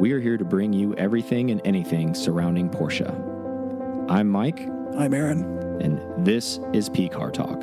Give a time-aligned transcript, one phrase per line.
[0.00, 3.10] We are here to bring you everything and anything surrounding Porsche.
[4.08, 4.60] I'm Mike,
[4.96, 5.42] I'm Aaron.
[5.82, 7.62] and this is P Car Talk.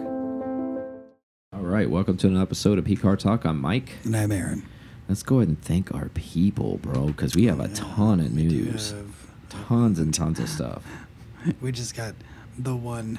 [1.52, 3.44] All right, welcome to an episode of P Car Talk.
[3.44, 3.94] I'm Mike.
[4.04, 4.63] And I'm Aaron.
[5.10, 8.94] Let's go ahead and thank our people, bro, because we have a ton of news,
[9.49, 10.85] tons and tons of stuff.
[11.60, 12.13] we just got
[12.56, 13.17] the one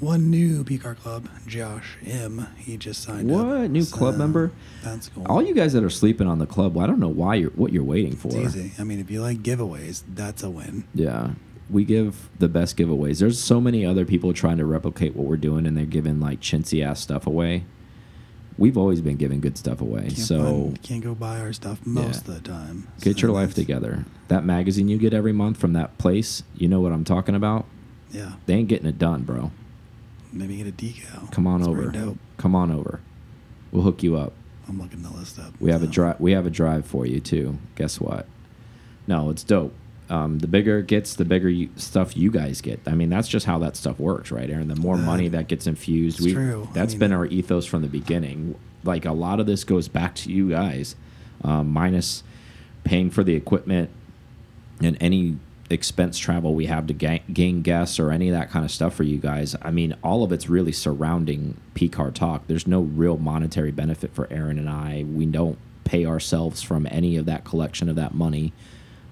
[0.00, 2.46] one new PCAR club, Josh M.
[2.56, 3.46] He just signed up.
[3.46, 4.52] What new club member?
[4.82, 5.26] That's cool.
[5.28, 7.50] All you guys that are sleeping on the club, well, I don't know why you're
[7.50, 8.28] what you're waiting for.
[8.28, 8.72] It's easy.
[8.78, 10.84] I mean, if you like giveaways, that's a win.
[10.94, 11.30] Yeah,
[11.70, 13.20] we give the best giveaways.
[13.20, 16.40] There's so many other people trying to replicate what we're doing, and they're giving like
[16.40, 17.64] chintzy ass stuff away.
[18.56, 21.84] We've always been giving good stuff away, Can't so find- can't go buy our stuff
[21.84, 22.86] most of the time.
[23.00, 24.04] get So your life together.
[24.28, 27.66] That magazine you get every month from that place, you know what I'm talking about.
[28.12, 29.50] Yeah, They ain't getting it done, bro.
[30.34, 31.30] Maybe get a decal.
[31.32, 32.14] Come on That's over.
[32.36, 33.00] Come on over.
[33.72, 34.32] We'll hook you up.
[34.68, 35.52] I'm looking the list up.
[35.60, 36.20] We have a drive.
[36.20, 37.58] We have a drive for you too.
[37.76, 38.26] Guess what?
[39.06, 39.74] No, it's dope.
[40.10, 42.80] Um, the bigger it gets, the bigger you, stuff you guys get.
[42.86, 44.68] I mean, that's just how that stuff works, right, Aaron?
[44.68, 46.68] The more That- money that gets infused, we true.
[46.70, 48.54] I that's mean- been our ethos from the beginning.
[48.84, 50.94] Like a lot of this goes back to you guys,
[51.42, 52.22] um, minus
[52.84, 53.88] paying for the equipment
[54.82, 55.38] and any
[55.74, 58.94] expense travel we have to ga gain guests or any of that kind of stuff
[58.94, 59.54] for you guys.
[59.60, 62.46] I mean, all of it's really surrounding PCAR talk.
[62.46, 65.04] There's no real monetary benefit for Aaron and I.
[65.06, 68.52] We don't pay ourselves from any of that collection of that money.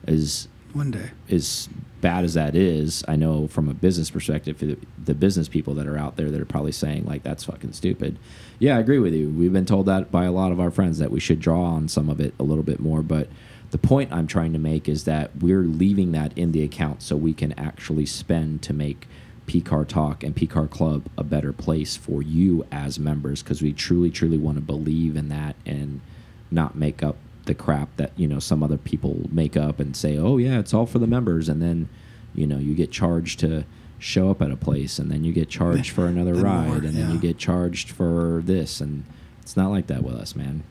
[0.07, 1.11] Is One day.
[1.31, 1.69] as
[2.01, 5.87] bad as that is, I know from a business perspective, the, the business people that
[5.87, 8.19] are out there that are probably saying like that's fucking stupid.
[8.59, 9.29] Yeah, I agree with you.
[9.29, 11.89] We've been told that by a lot of our friends that we should draw on
[11.89, 13.29] some of it a little bit more, but
[13.73, 17.17] the point I'm trying to make is that we're leaving that in the account so
[17.17, 19.09] we can actually spend to make
[19.47, 24.11] PCAR Talk and PCAR Club a better place for you as members because we truly,
[24.11, 26.03] truly want to believe in that and
[26.51, 30.19] not make up the crap that you know some other people make up and say,
[30.19, 31.89] "Oh yeah, it's all for the members," and then
[32.35, 33.65] you know you get charged to
[33.99, 36.95] show up at a place, and then you get charged for another ride, more, and
[36.95, 39.05] then you get charged for this, and
[39.41, 40.63] it's not like that with us, man.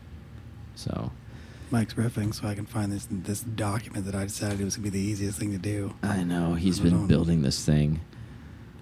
[0.76, 1.12] So
[1.72, 4.84] Mike's riffing so I can find this this document that I decided it was gonna
[4.84, 5.94] be the easiest thing to do.
[6.04, 8.02] I know he's I been building this thing.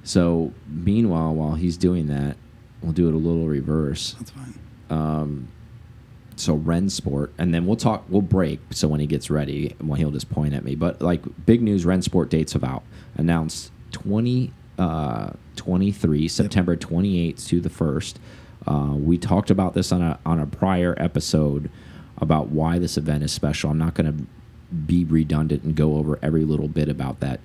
[0.04, 2.38] So meanwhile, while he's doing that,
[2.82, 4.14] we'll do it a little reverse.
[4.18, 4.60] That's fine.
[4.90, 5.48] um,
[6.36, 8.06] so Rennsport, and then we'll talk.
[8.08, 8.62] We'll break.
[8.72, 10.74] So when he gets ready, well, he'll just point at me.
[10.76, 12.84] But like big news, Rennsport dates have out
[13.18, 18.20] announced 20, uh, 23, September twenty eighth to the first.
[18.66, 21.70] Uh, we talked about this on a on a prior episode
[22.22, 23.70] about why this event is special.
[23.70, 24.26] I'm not going to
[24.76, 27.40] be redundant and go over every little bit about that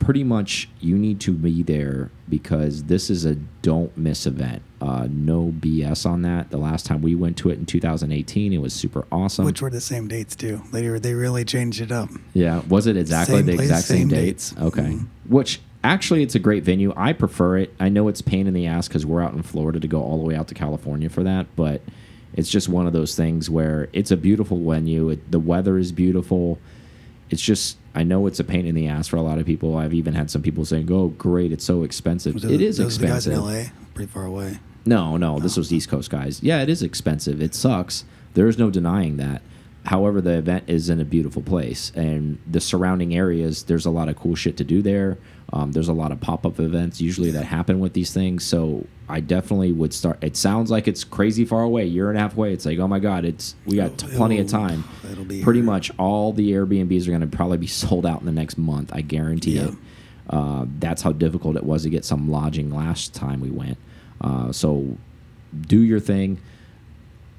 [0.00, 4.62] pretty much you need to be there because this is a don't miss event.
[4.80, 6.50] Uh, no BS on that.
[6.50, 9.44] The last time we went to it in 2018, it was super awesome.
[9.44, 10.62] Which were the same dates too.
[10.72, 12.08] They were, they really changed it up.
[12.32, 14.50] yeah, was it exactly Same the place, exact same, same dates?
[14.50, 14.62] dates.
[14.62, 14.82] Okay.
[14.82, 15.06] Mhm.
[15.28, 16.94] Which actually, it's a great venue.
[16.96, 17.74] I prefer it.
[17.78, 20.16] I know it's pain in the ass because we're out in Florida to go all
[20.18, 21.82] the way out to California for that, but
[22.34, 25.10] it's just one of those things where it's a beautiful venue.
[25.10, 26.58] It, the weather is beautiful.
[27.28, 29.76] It's just I know it's a pain in the ass for a lot of people.
[29.76, 33.06] I've even had some people saying, "Oh, great, it's so expensive." It is those the
[33.06, 33.32] guys expensive.
[33.32, 34.58] in LA, pretty far away.
[34.84, 35.60] No, no, this oh.
[35.60, 36.42] was East Coast guys.
[36.42, 37.42] Yeah, it is expensive.
[37.42, 38.04] It sucks.
[38.34, 39.42] There is no denying that.
[39.86, 43.62] However, the event is in a beautiful place, and the surrounding areas.
[43.64, 45.16] There's a lot of cool shit to do there.
[45.52, 48.44] Um, there's a lot of pop up events usually that happen with these things.
[48.44, 50.22] So I definitely would start.
[50.22, 52.52] It sounds like it's crazy far away, year and a half away.
[52.52, 54.84] It's like, oh my god, it's we got It'll- plenty of it'll- time.
[55.10, 55.66] it'll be Pretty here.
[55.66, 58.90] much all the Airbnbs are going to probably be sold out in the next month.
[58.94, 59.68] I guarantee Yeah.
[59.68, 59.74] it.
[60.28, 63.78] Uh, that's how difficult it was to get some lodging last time we went.
[64.20, 64.96] Uh, so
[65.66, 66.38] do your thing.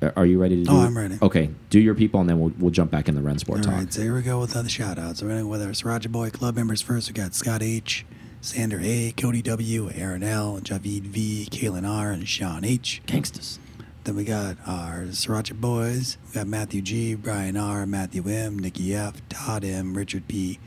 [0.02, 0.86] A- Are you ready to oh, do Oh, it?
[0.88, 1.18] I'm ready.
[1.22, 3.74] Okay, do your people, and then we'll, we'll jump back in the Rennsport All talk.
[3.74, 5.22] right, so here we go with other shout outs.
[5.22, 5.32] With
[5.62, 7.08] our Sriracha Boy Club members first.
[7.10, 8.06] We got Scott H,
[8.42, 13.02] Sander A, Cody W, Aaron L, Javid V, Kaylin R, and Sean H.
[13.06, 13.60] Gangsters.
[14.04, 16.18] Then we got our Sriracha Boys.
[16.28, 20.58] We got Matthew G, Brian R, Matthew M, Nikki F, Todd M, Richard P,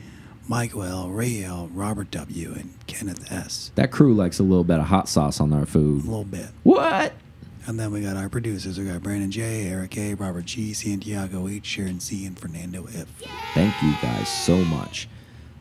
[0.47, 3.71] Michael L, Ray L, Robert W, and Kenneth S.
[3.75, 6.03] That crew likes a little bit of hot sauce on their food.
[6.03, 6.47] A little bit.
[6.63, 7.11] What?
[7.67, 8.77] And then we got our producers.
[8.77, 13.07] We got Brandon J, Eric A, Robert G, Santiago H, Sharon C, and Fernando F.
[13.55, 15.07] Thank you guys so much.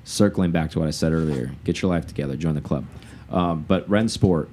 [0.05, 2.85] Circling back to what I said earlier, get your life together, join the club.
[3.31, 4.49] Um, but Rennsport,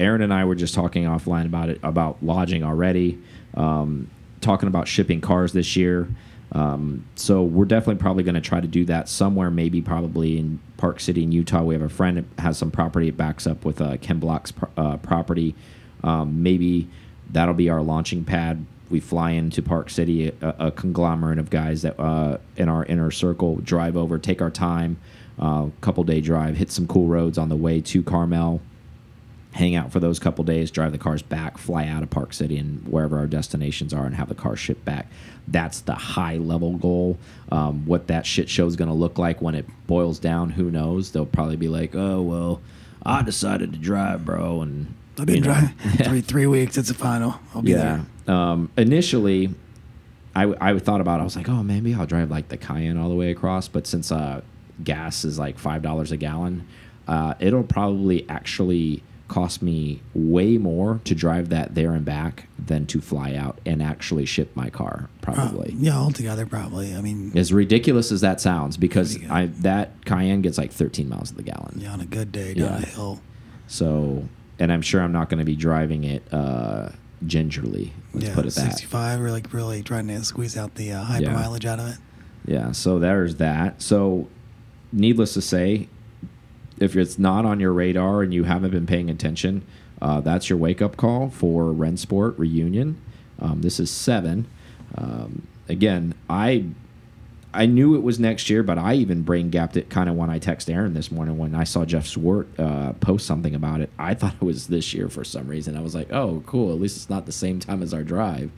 [0.00, 3.20] Aaron and I were just talking offline about it, about lodging already,
[3.52, 4.08] um,
[4.40, 6.08] talking about shipping cars this year.
[6.52, 10.58] Um, so we're definitely probably going to try to do that somewhere, maybe probably in
[10.78, 11.62] Park City in Utah.
[11.62, 14.52] We have a friend that has some property that backs up with uh, Ken Block's
[14.52, 15.54] pro uh, property.
[16.04, 16.88] Um, maybe
[17.32, 21.82] that'll be our launching pad we fly into Park City, a, a conglomerate of guys
[21.82, 24.98] that uh, in our inner circle drive over, take our time,
[25.38, 28.60] uh, couple day drive, hit some cool roads on the way to Carmel,
[29.52, 32.56] hang out for those couple days, drive the cars back, fly out of Park City
[32.56, 35.08] and wherever our destinations are, and have the car shipped back.
[35.48, 37.18] That's the high level goal.
[37.50, 40.70] Um, what that shit show is going to look like when it boils down, who
[40.70, 41.12] knows?
[41.12, 42.60] They'll probably be like, "Oh well,
[43.04, 45.46] I decided to drive, bro," and I've been you know.
[45.46, 45.68] driving
[46.04, 46.76] three three weeks.
[46.78, 47.38] It's a final.
[47.54, 48.04] I'll be yeah.
[48.26, 49.54] Um, initially,
[50.34, 51.22] I, I thought about it.
[51.22, 53.68] I was like, oh, maybe I'll drive like the Cayenne all the way across.
[53.68, 54.40] But since uh,
[54.82, 56.66] gas is like five dollars a gallon,
[57.06, 62.84] uh, it'll probably actually cost me way more to drive that there and back than
[62.86, 65.08] to fly out and actually ship my car.
[65.22, 65.30] there.
[65.32, 65.74] Uh, Probably.
[65.78, 66.94] yeah, altogether probably.
[66.94, 71.30] I mean, As ridiculous as that sounds, because I that Cayenne gets like 13 miles
[71.30, 71.78] to the gallon.
[71.80, 72.82] yeah, on a good day down Yeah.
[72.82, 73.20] a hill.
[73.66, 74.28] So,
[74.58, 76.90] and I'm sure I'm not going to be driving it uh,
[77.26, 77.92] gingerly.
[78.12, 78.72] Let's yeah, put it that.
[78.72, 79.20] 65.
[79.20, 81.32] We're like really trying to squeeze out the uh, hyper Yeah.
[81.34, 81.96] mileage out of it.
[82.46, 83.80] Yeah, so there's that.
[83.80, 84.28] So,
[84.92, 85.88] needless to say,
[86.78, 89.62] if it's not on your radar and you haven't been paying attention,
[90.02, 93.00] uh, that's your wake up call for Rennsport reunion.
[93.40, 94.46] Um, this is seven.
[94.96, 96.66] Um, again, I
[97.54, 100.28] I knew it was next year, but I even brain gapped it kind of when
[100.30, 103.90] I text Aaron this morning when I saw Jeff Zwart uh, post something about it.
[103.98, 105.76] I thought it was this year for some reason.
[105.76, 106.72] I was like, oh, cool.
[106.74, 108.50] At least it's not the same time as our drive.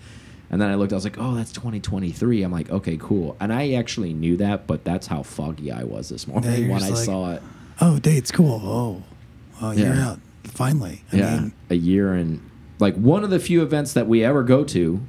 [0.50, 2.42] And then I looked, I was like, oh, that's 2023.
[2.42, 3.36] I'm like, okay, cool.
[3.40, 6.82] And I actually knew that, but that's how foggy I was this morning you're when
[6.82, 7.42] I like, saw it.
[7.80, 8.60] Oh, date's cool.
[8.64, 9.02] Oh,
[9.60, 10.10] oh, you're Yeah.
[10.10, 10.20] out.
[10.44, 11.02] Finally.
[11.12, 12.40] I yeah, mean, a year and
[12.78, 15.00] like one of the few events that we ever go to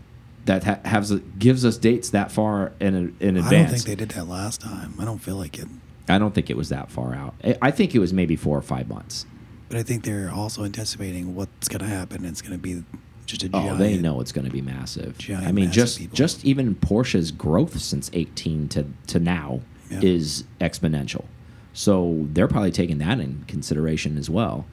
[0.47, 3.47] that ha has gives us dates that far in in advance.
[3.53, 4.95] I don't think they did that last time.
[4.99, 5.67] I don't feel like it.
[6.09, 7.35] I don't think it was that far out.
[7.43, 9.25] I- I think it was maybe four or five months.
[9.69, 12.23] But I think they're also anticipating what's going to happen.
[12.25, 12.83] It's going to be
[13.25, 15.17] just a Oh, they know it's going to be massive.
[15.17, 16.15] Giant I mean, just people.
[16.15, 19.59] just even Porsche's growth since 18 to to now
[19.91, 19.99] Yeah.
[20.01, 21.25] is exponential.
[21.73, 24.65] So they're probably taking that in consideration as well.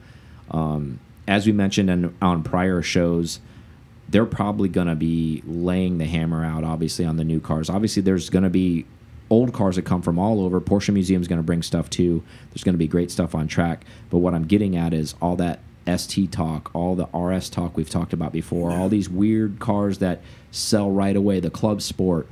[0.51, 3.39] Um, as we mentioned in, on prior shows,
[4.09, 7.69] they're probably going to be laying the hammer out, obviously, on the new cars.
[7.69, 8.85] Obviously, there's going to be
[9.29, 10.61] old cars that come from all over.
[10.61, 12.23] Porsche Museum is going to bring stuff too.
[12.51, 13.85] There's going to be great stuff on track.
[14.09, 15.59] But what I'm getting at is all that
[15.97, 20.21] ST talk, all the RS talk we've talked about before, all these weird cars that
[20.51, 22.27] sell right away, the club sport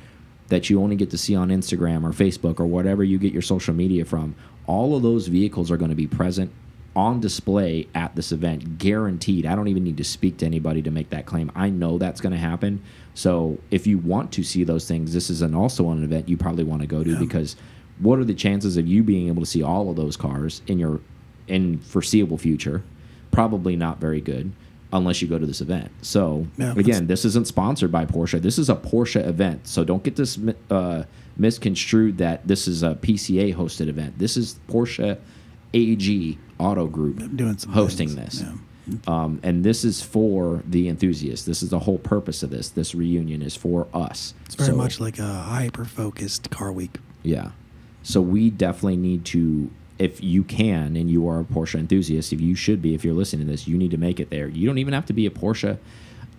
[0.50, 3.42] that you only get to see on Instagram or Facebook or whatever you get your
[3.42, 4.36] social media from.
[4.66, 6.52] All of those vehicles are going to be present
[6.96, 9.46] on display at this event, guaranteed.
[9.46, 11.52] I don't even need to speak to anybody to make that claim.
[11.56, 12.82] I know that's going to happen.
[13.16, 16.38] So if you want to see those things, this is an also an event you
[16.38, 17.56] probably want to go to because
[18.00, 20.80] what are the chances of you being able to see all of those cars in
[20.80, 21.00] your
[21.48, 22.84] in foreseeable future?
[23.32, 24.52] Probably not very good
[24.92, 25.92] unless you go to this event.
[26.04, 28.40] So Yeah, again, this isn't sponsored by Porsche.
[28.40, 29.68] This is a Porsche event.
[29.68, 31.04] So don't get this uh,
[31.36, 34.20] misconstrued that this is a PCA hosted event.
[34.20, 35.18] This is Porsche
[35.74, 38.42] AG Auto Group doing some hosting things, this.
[38.42, 38.54] yeah.
[39.08, 41.46] Um, and this is for the enthusiasts.
[41.46, 42.70] This is the whole purpose of this.
[42.70, 44.34] This reunion is for us.
[44.46, 46.98] It's very So- much like a hyper focused car week.
[47.24, 47.52] yeah.
[48.06, 52.42] So we definitely need to, if you can, and you are a Porsche enthusiast, if
[52.42, 54.50] you should be, if you're listening to this, you need to make it there.
[54.50, 55.78] You don't even have to be a Porsche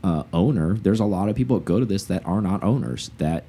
[0.02, 0.74] uh, owner.
[0.74, 3.44] There's a lot of people that go to this that are not owners that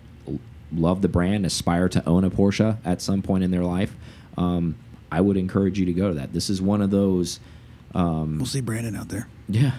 [0.73, 3.93] love the brand, aspire to own a Porsche at some point in their life.
[4.37, 4.75] Um,
[5.11, 6.33] I would encourage you to go to that.
[6.33, 7.39] This is one of those.
[7.93, 9.27] Um, We'll see Brandon out there.
[9.47, 9.73] yeah.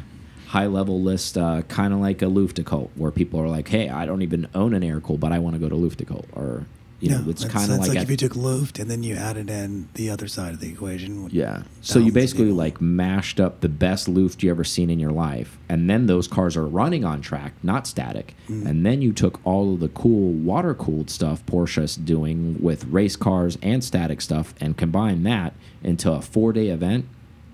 [0.49, 4.07] High level list, uh, kind of like a Luftgekühlt, where people are like, "Hey, I
[4.07, 6.67] don't even own an air cool, but I want to go to Luftgekühlt," or
[6.99, 9.51] you know, it's kind of like, like if you took Luft and then you added
[9.51, 11.29] in the other side of the equation.
[11.31, 11.63] yeah.
[11.83, 15.59] So you basically like mashed up the best Luft you ever seen in your life,
[15.69, 18.35] and then those cars are running on track, not static.
[18.49, 18.67] Mm.
[18.67, 23.17] And then you took all of the cool water cooled stuff Porsche's doing with race
[23.17, 27.07] cars and static stuff, and combined that into a four day event.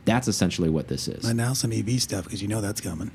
[0.04, 1.24] That's essentially what this is.
[1.24, 3.10] And now some EV stuff because you know that's coming.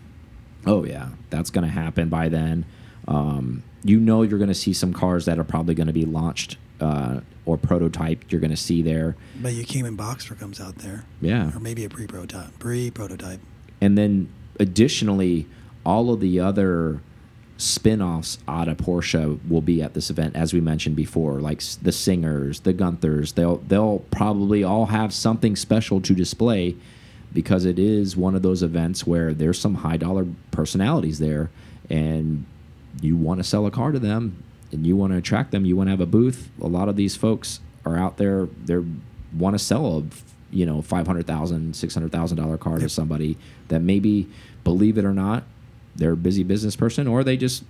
[0.66, 2.66] Oh yeah, that's going to happen by then.
[3.08, 6.06] Um, you know, you're going to see some cars that are probably going to be
[6.06, 8.32] launched uh, or prototyped.
[8.32, 11.06] You're going to see there, But your Cayman Boxster comes out there.
[11.22, 11.56] yeah.
[11.56, 12.58] Or maybe a pre-prototype.
[12.60, 13.40] Pre-prototype.
[13.82, 14.30] And then
[14.60, 15.48] additionally,
[15.86, 17.00] all of the other
[17.58, 21.92] spin-offs out of Porsche will be at this event, as we mentioned before, like the
[21.92, 23.34] Singers, the Gunthers.
[23.34, 26.76] They'll they'll probably all have something special to display
[27.34, 31.50] because it is one of those events where there's some high dollar personalities there,
[31.90, 32.46] and
[33.02, 35.66] you want to sell a car to them, and you want to attract them.
[35.66, 36.50] You want to have a booth.
[36.62, 38.48] A lot of these folks are out there.
[38.66, 38.78] They
[39.38, 40.04] want to sell a
[40.52, 43.38] you know five hundred thousand, six hundred thousand dollar $600,000 car to somebody
[43.68, 44.30] that maybe
[44.64, 45.44] believe it or not
[45.96, 47.64] they're a busy business person or they just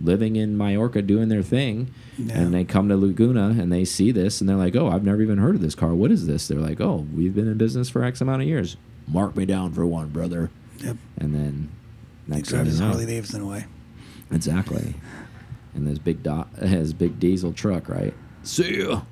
[0.00, 2.38] living in Mallorca doing their thing Yeah.
[2.38, 5.20] and they come to Laguna and they see this and they're like, "Oh, I've never
[5.22, 5.94] even heard of this car.
[5.94, 8.76] What is this?" They're like, "Oh, we've been in business for X amount of years.
[9.08, 10.96] Mark me down for one, brother." Yep.
[11.18, 11.68] And then
[12.26, 13.64] He next thing drives you his Harley Davidson away.
[14.30, 14.94] Exactly.
[15.74, 18.14] And this big dot his big diesel truck, right?
[18.42, 19.02] See ya.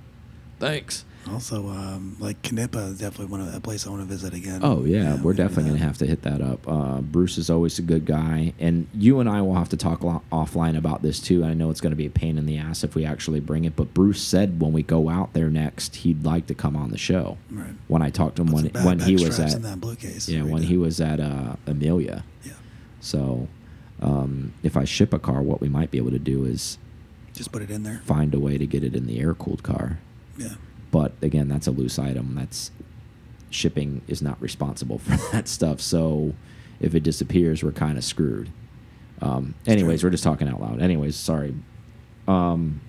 [0.59, 1.05] Thanks.
[1.31, 4.61] Also, um, like Canepa is definitely one of a place I want to visit again.
[4.63, 6.67] Oh yeah, we're definitely gonna have to hit that up.
[6.67, 10.01] Uh, Bruce is always a good guy, and you and I will have to talk
[10.01, 11.45] offline about this too.
[11.45, 13.77] I know it's gonna be a pain in the ass if we actually bring it,
[13.77, 16.99] but Bruce said when we go out there next, he'd like to come on the
[16.99, 17.37] show.
[17.51, 17.75] Right.
[17.89, 20.29] When I talked to him Put when when he was at in that blue case.
[20.29, 22.25] yeah when he was at uh, Amelia.
[22.43, 22.53] Yeah.
[23.01, 23.49] So
[24.01, 26.79] um, if I ship a car, what we might be able to do is
[27.35, 28.01] Just put it in there.
[28.05, 29.99] find a way to get it in the air cooled car.
[30.37, 30.55] Yeah.
[30.91, 32.35] But again, that's a loose item.
[32.35, 32.71] That's
[33.51, 35.81] shipping is not responsible for that stuff.
[35.81, 36.35] So
[36.81, 38.51] if it disappears, we're kind of screwed.
[39.21, 40.81] Um, anyways, we're just talking out loud.
[40.81, 41.55] Anyways, sorry.
[42.29, 42.81] Um,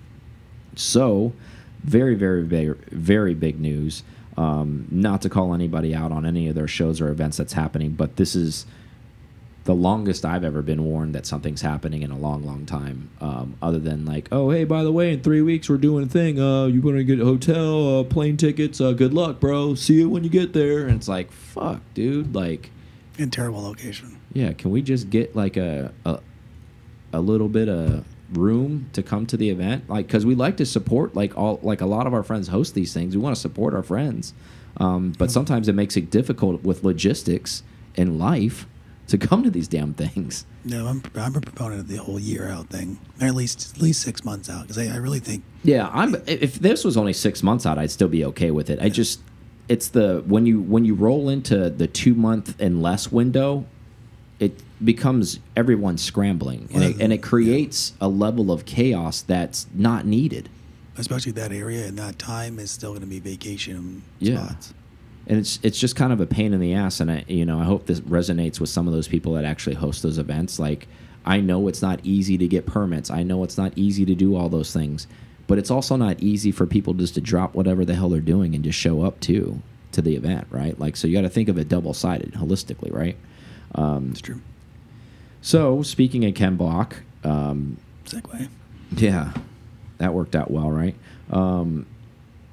[0.76, 1.32] so
[1.82, 4.02] very, very big, very big news.
[4.36, 7.92] Um, not to call anybody out on any of their shows or events that's happening,
[7.92, 8.64] but this is
[9.70, 13.08] the longest I've ever been warned that something's happening in a long, long time.
[13.20, 16.08] Um, other than like, oh, hey, by the way, in three weeks we're doing a
[16.08, 16.40] thing.
[16.40, 18.80] Uh, you want to get a hotel, uh, plane tickets?
[18.80, 19.76] Uh, good luck, bro.
[19.76, 20.88] See you when you get there.
[20.88, 22.34] And it's like, fuck, dude.
[22.34, 22.72] Like,
[23.16, 24.18] In terrible location.
[24.32, 26.18] yeah, can we just get like a a,
[27.12, 29.88] a little bit of room to come to the event?
[29.88, 32.74] Like, because we like to support like all like a lot of our friends host
[32.74, 33.14] these things.
[33.16, 34.34] We want to support our friends,
[34.78, 37.62] um, but sometimes it makes it difficult with logistics
[37.96, 38.66] and life
[39.10, 40.44] to come to these damn things.
[40.64, 43.82] No, I'm I'm a proponent of the whole year out thing, or at least at
[43.82, 46.16] least six months out, because I, I really think Yeah, I'm.
[46.26, 48.78] If this was only six months out, I'd still be okay with it.
[48.80, 49.20] I just,
[49.68, 53.64] it's the when you when you roll into the two month and less window,
[54.38, 60.06] it becomes everyone scrambling, and it, and it creates a level of chaos that's not
[60.06, 60.48] needed.
[60.96, 64.46] especially that area and that time is still going to be vacation Yeah.
[64.48, 64.74] spots.
[65.30, 67.60] And it's it's just kind of a pain in the ass and i you know
[67.60, 70.88] i hope this resonates with some of those people that actually host those events like
[71.24, 74.34] i know it's not easy to get permits i know it's not easy to do
[74.34, 75.06] all those things
[75.46, 78.56] but it's also not easy for people just to drop whatever the hell they're doing
[78.56, 81.48] and just show up to to the event right like so you got to think
[81.48, 83.16] of it double sided holistically right
[83.76, 84.40] um, It's true.
[85.42, 88.48] so speaking of ken block um, Segue.
[88.96, 89.32] yeah,
[89.98, 90.96] that worked out well, right?
[91.30, 91.86] Um,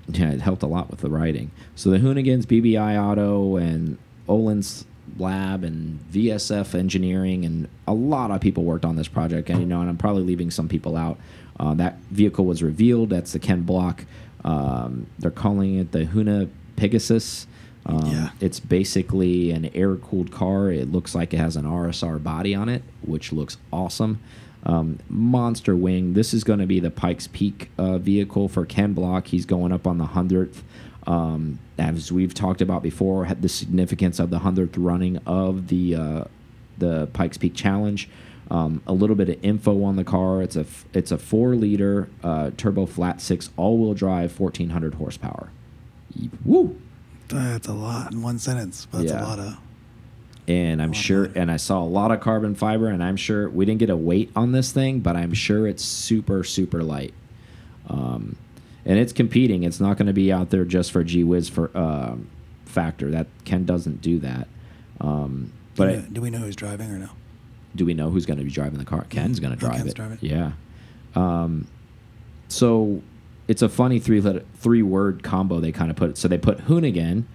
[0.10, 1.52] yeah, it helped a lot with the writing.
[1.76, 3.98] So the Hoonigans, BBI Auto, and
[4.30, 4.88] Oil Stain
[5.18, 9.50] Lab, and VSF Engineering, and a lot of people worked on this project.
[9.50, 11.18] And you know, and I'm probably leaving some people out.
[11.60, 13.10] Uh, that vehicle was revealed.
[13.10, 14.06] That's the Ken Block.
[14.44, 17.48] Um, they're calling it the Huna Pegasus.
[17.86, 18.30] Um, Yeah.
[18.40, 20.70] It's basically an air cooled car.
[20.72, 24.20] It looks like it has an RSR body on it, which looks awesome.
[24.64, 26.14] Um, Monster Wing.
[26.14, 29.28] This is going to be the Pikes Peak uh, vehicle for Ken Block.
[29.28, 30.62] He's going up on the 100th.
[31.06, 35.96] Um, as we've talked about before, had the significance of the 100th running of the
[35.96, 36.24] uh,
[36.78, 38.10] the Pikes Peak Challenge.
[38.52, 40.42] Um, a little bit of info on the car.
[40.42, 45.50] It's a it's a four liter uh, turbo flat six all wheel drive, 1400 horsepower.
[46.44, 46.80] Woo!
[47.30, 49.22] That's a lot in one sentence, but that's Yeah.
[49.22, 49.58] a lot of.
[50.48, 51.32] And I'm lot sure, more.
[51.36, 53.96] and I saw a lot of carbon fiber, and I'm sure we didn't get a
[53.98, 57.14] weight on this thing, but I'm sure it's super, super light.
[57.90, 58.36] Um,
[58.86, 59.64] and it's competing.
[59.64, 62.28] It's not going to be out there just for G Wiz for um,
[62.66, 63.12] factor.
[63.12, 64.48] That Ken doesn't do that.
[65.02, 67.10] Um, Do, but we know, do we know who's driving or no?
[67.76, 69.06] do we know who's going to be driving the car?
[69.10, 69.96] Ken's going to Oh, drive Ken's it.
[69.96, 70.18] driving.
[70.22, 70.54] Yeah.
[71.16, 71.68] Um,
[72.48, 73.02] so
[73.48, 76.12] it's a funny three letter, three word combo they kind of put.
[76.12, 76.18] It.
[76.18, 77.26] So they put Hoonigan,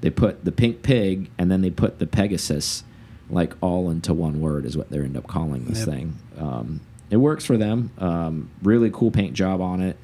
[0.00, 2.84] they put the pink pig, and then they put the Pegasus,
[3.28, 5.88] like all into one word is what they end up calling this Yep.
[5.88, 6.16] thing.
[6.38, 6.80] Um,
[7.10, 7.90] it works for them.
[7.98, 9.96] Um, really cool paint job on it.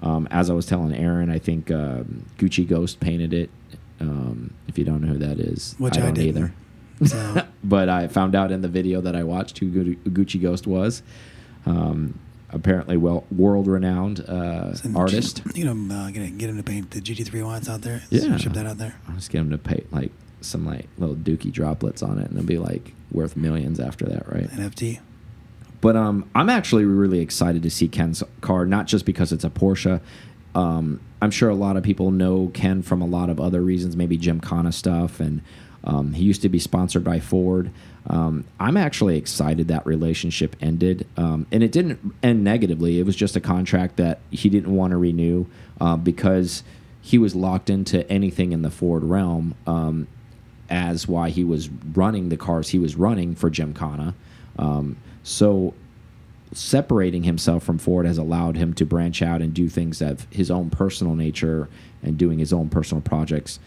[0.00, 3.50] Um, as I was telling Aaron, I think um, Gucci Ghost painted it.
[4.00, 6.36] Um, if you don't know who that is, Which I I don't didn't.
[6.36, 6.54] either.
[7.06, 11.02] So but I found out in the video that I watched who Gucci Ghost was.
[11.66, 12.18] Um,
[12.54, 15.42] apparently, well, world-renowned uh, artist.
[15.54, 18.02] You know, uh, get, get him to paint the GT3 ones out there.
[18.10, 18.36] Yeah.
[18.36, 18.98] Ship that out there.
[19.08, 22.38] I'll just get him to paint like some like little dookie droplets on it, and
[22.38, 24.48] it'll be like worth millions after that, right?
[24.50, 25.00] NFT.
[25.80, 29.50] But um, I'm actually really excited to see Ken's car, not just because it's a
[29.50, 30.00] Porsche.
[30.54, 33.96] Um, I'm sure a lot of people know Ken from a lot of other reasons,
[33.96, 35.42] maybe Jim Gymkhana stuff, and
[35.82, 37.70] um, he used to be sponsored by Ford.
[38.06, 42.98] Um, I'm actually excited that relationship ended, um, and it didn't end negatively.
[42.98, 45.46] It was just a contract that he didn't want to renew
[45.80, 46.62] uh, because
[47.00, 49.54] he was locked into anything in the Ford realm.
[49.66, 50.06] Um,
[50.70, 54.14] as why he was running the cars he was running for Gymkhana.
[54.58, 55.74] Um, so
[56.52, 60.50] separating himself from Ford has allowed him to branch out and do things of his
[60.50, 61.68] own personal nature
[62.02, 63.58] and doing his own personal projects.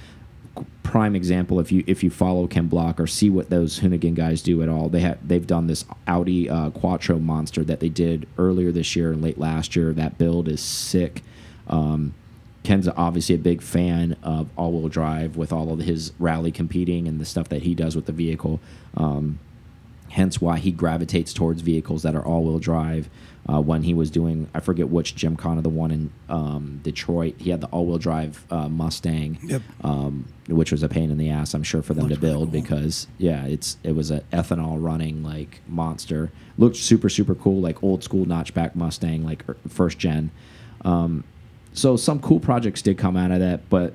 [0.84, 4.42] Prime example, if you if you follow Ken Block or see what those Hoonigan guys
[4.42, 8.28] do at all, they have they've done this Audi uh, Quattro Monster that they did
[8.38, 9.92] earlier this year and late last year.
[9.92, 11.24] That build is sick.
[11.68, 12.14] Um,
[12.64, 17.20] Ken's obviously a big fan of all-wheel drive with all of his rally competing and
[17.20, 18.60] the stuff that he does with the vehicle.
[18.96, 19.40] Um,
[20.10, 23.10] hence why he gravitates towards vehicles that are all-wheel drive.
[23.50, 27.36] Uh, when he was doing, I forget which Jim Gymkhana, the one in um, Detroit,
[27.38, 29.62] he had the all-wheel drive uh, Mustang, Yep.
[29.86, 32.52] um, which was a pain in the ass, I'm sure, for them Looks to build
[32.52, 32.62] cool.
[32.62, 36.30] because yeah, it's it was an ethanol running like monster.
[36.58, 40.30] Looked super super cool, like old school notchback Mustang, like er, first gen.
[40.84, 41.24] Um,
[41.72, 43.94] so some cool projects did come out of that, but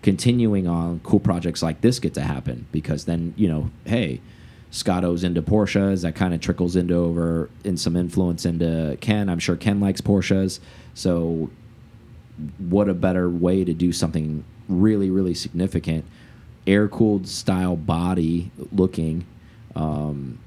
[0.00, 4.20] continuing on, cool projects like this get to happen because then you know, hey,
[4.70, 6.02] Scotto's into Porsches.
[6.02, 9.28] That kind of trickles into over in some influence into Ken.
[9.28, 10.60] I'm sure Ken likes Porsches.
[10.94, 11.50] So,
[12.58, 16.04] what a better way to do something really, really significant?
[16.66, 19.24] Air cooled style body looking,
[19.74, 20.38] um,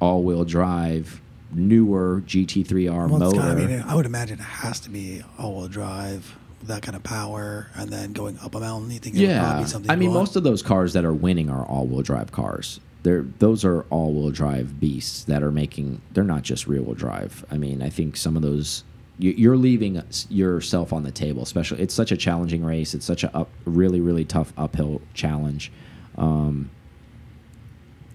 [0.00, 1.20] all wheel drive,
[1.52, 3.40] newer GT3R Well, motor.
[3.40, 7.68] I mean, I would imagine it has to be all-wheel drive that kind of power,
[7.76, 8.90] and then going up a mountain.
[8.90, 9.90] You think it would Yeah, probably be something?
[9.92, 12.80] I mean, most of those cars that are winning are all-wheel drive cars.
[13.02, 16.00] They're those are all-wheel drive beasts that are making.
[16.12, 17.44] They're not just rear-wheel drive.
[17.50, 18.84] I mean, I think some of those
[19.20, 21.42] you- you're leaving yourself on the table.
[21.42, 22.94] Especially, it's such a challenging race.
[22.94, 25.72] It's such a up, really, really tough uphill challenge.
[26.16, 26.70] Um,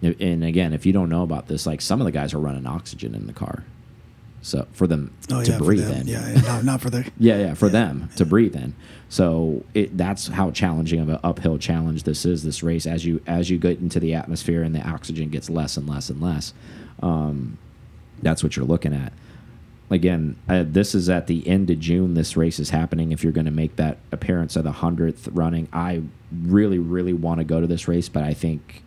[0.01, 2.65] and again, if you don't know about this, like some of the guys are running
[2.67, 3.63] oxygen in the car,
[4.43, 6.01] so for them oh, to yeah, breathe them.
[6.01, 6.07] in.
[6.07, 7.09] Yeah, yeah, not, not for the.
[7.17, 7.71] Yeah, yeah, for Yeah.
[7.71, 8.75] them to breathe in.
[9.09, 12.43] So it that's how challenging of an uphill challenge this is.
[12.43, 15.77] This race as you as you get into the atmosphere and the oxygen gets less
[15.77, 16.53] and less and less.
[17.01, 17.57] Um,
[18.21, 19.13] that's what you're looking at.
[19.89, 22.13] Again, uh, this is at the end of June.
[22.15, 23.11] This race is happening.
[23.11, 27.39] If you're going to make that appearance of the hundredth running, I really, really want
[27.39, 28.81] to go to this race, but I think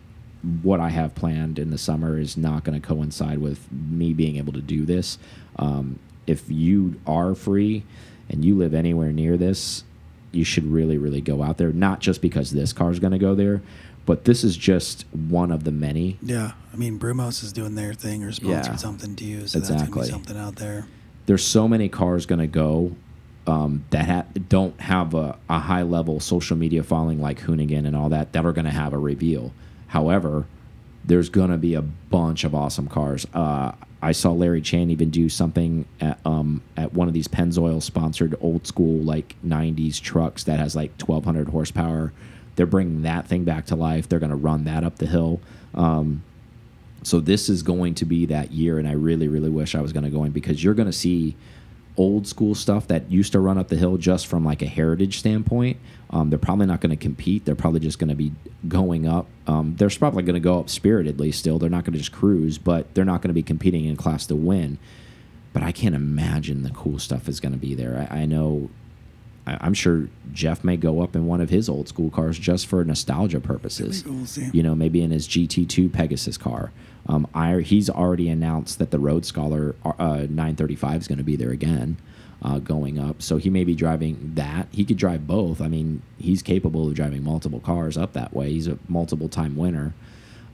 [0.61, 4.37] what I have planned in the summer is not going to coincide with me being
[4.37, 5.17] able to do this.
[5.57, 7.83] Um, if you are free
[8.29, 9.83] and you live anywhere near this,
[10.31, 11.71] you should really, really go out there.
[11.71, 13.61] Not just because this car is going to go there,
[14.05, 16.17] but this is just one of the many.
[16.21, 18.75] Yeah, I mean, Brumos is doing their thing or sponsored Yeah.
[18.77, 20.87] something to you, so that's gonna be something out there.
[21.25, 22.95] There's so many cars going to go
[23.47, 27.95] um, that ha don't have a, a high level social media following like Hoonigan and
[27.95, 29.51] all that that are going to have a reveal.
[29.87, 30.45] However,
[31.03, 33.25] there's going to be a bunch of awesome cars.
[33.33, 37.81] Uh, I saw Larry Chen even do something at, um, at one of these Pennzoil
[37.81, 42.13] sponsored old school like 90s trucks that has like 1200 horsepower.
[42.55, 44.07] They're bringing that thing back to life.
[44.07, 45.41] They're going to run that up the hill.
[45.73, 46.23] Um,
[47.03, 49.93] so this is going to be that year, and I really, really wish I was
[49.93, 51.35] going to go in because you're going to see
[51.97, 55.17] old school stuff that used to run up the hill just from like a heritage
[55.17, 55.77] standpoint.
[56.11, 57.43] Um, they're probably not going to compete.
[57.43, 58.31] They're probably just going to be
[58.67, 59.27] going up.
[59.47, 61.59] Um, they're probably going to go up spiritedly still.
[61.59, 64.25] They're not going to just cruise, but they're not going to be competing in class
[64.27, 64.77] to win.
[65.53, 68.07] But I can't imagine the cool stuff is going to be there.
[68.11, 68.69] I, I know.
[69.47, 72.67] I, I'm sure Jeff may go up in one of his old school cars just
[72.67, 76.71] for nostalgia purposes We'll you know, maybe in his GT2 Pegasus car.
[77.07, 81.35] Um, I, he's already announced that the Road Scholar uh, 935 is going to be
[81.35, 81.97] there again,
[82.41, 83.21] uh, going up.
[83.21, 84.67] So he may be driving that.
[84.71, 85.61] He could drive both.
[85.61, 88.51] I mean, he's capable of driving multiple cars up that way.
[88.51, 89.93] He's a multiple time winner.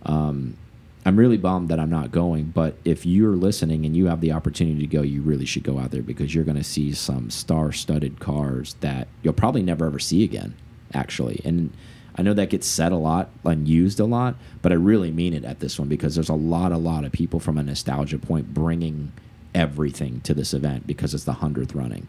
[0.06, 0.58] Um,
[1.06, 4.32] I'm really bummed that I'm not going, but if you're listening and you have the
[4.32, 7.30] opportunity to go, you really should go out there because you're going to see some
[7.30, 10.56] star-studded cars that you'll probably never ever see again,
[10.94, 11.42] actually.
[11.44, 11.74] And
[12.16, 15.34] I know that gets said a lot and used a lot, but I really mean
[15.34, 18.20] it at this one because there's a lot, a lot of people from a nostalgia
[18.20, 19.12] point bringing
[19.56, 22.08] everything to this event because it's the hundredth running.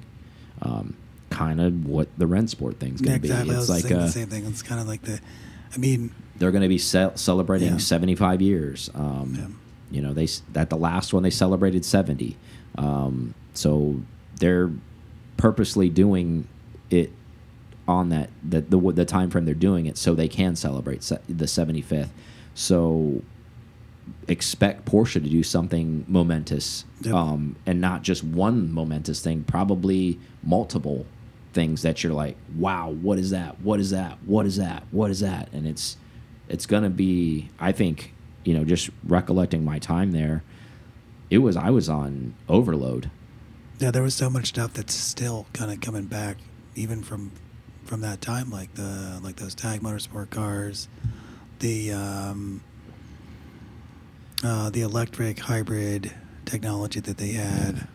[0.63, 0.97] Um,
[1.31, 3.55] kind of what the Rennsport thing's going to exactly.
[3.55, 3.61] be.
[3.61, 4.47] It's like a, the same thing.
[4.47, 5.21] It's kind of like the,
[5.75, 7.79] I mean, they're going to be ce celebrating Yeah.
[7.79, 8.91] 75 years.
[8.95, 9.47] Um, Yeah.
[9.91, 12.37] You know, they s- at the last one they celebrated 70.
[12.77, 14.01] Um, so
[14.41, 14.71] they're
[15.37, 16.47] purposely doing
[16.91, 17.11] it
[17.87, 21.19] on that the, the the time frame they're doing it so they can celebrate se
[21.29, 22.09] the 75th.
[22.55, 23.23] So
[24.29, 27.15] expect Porsche to do something momentous, Yep.
[27.15, 29.45] um, and not just one momentous thing.
[29.45, 31.07] Probably multiple
[31.53, 33.61] things that you're like, wow, what is that?
[33.61, 34.19] What is that?
[34.27, 34.83] What is that?
[34.91, 35.49] What is that?
[35.53, 35.97] And it's
[36.49, 37.51] it's gonna be.
[37.59, 38.13] I think
[38.45, 40.43] you know, just recollecting my time there,
[41.31, 43.11] it was I was on overload.
[43.79, 46.37] yeah, there was so much stuff that's still kind of coming back,
[46.75, 47.31] even from
[47.85, 50.89] from that time, like the like those tag motorsport cars,
[51.61, 52.63] the um,
[54.43, 56.13] uh, the electric hybrid
[56.45, 57.87] technology that they had.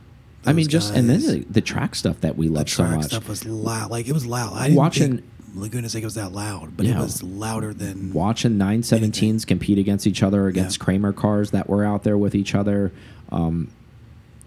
[0.46, 2.98] I mean, just and then the, the track stuff that we the love so track
[2.98, 3.06] much.
[3.08, 3.92] stuff was loud.
[3.92, 4.54] Like it was loud.
[4.54, 5.26] I didn't Watching- think
[5.56, 8.14] Laguna Seca was that loud, but it was louder than.
[8.14, 10.86] watching 917s compete against each other against Yeah.
[10.86, 12.92] Kremer cars that were out there with each other,
[13.32, 13.70] um,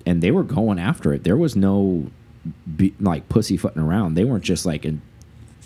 [0.06, 1.24] and they were going after it.
[1.24, 2.06] There was no
[2.76, 4.14] be, like pussyfooting around.
[4.14, 5.02] They weren't just like in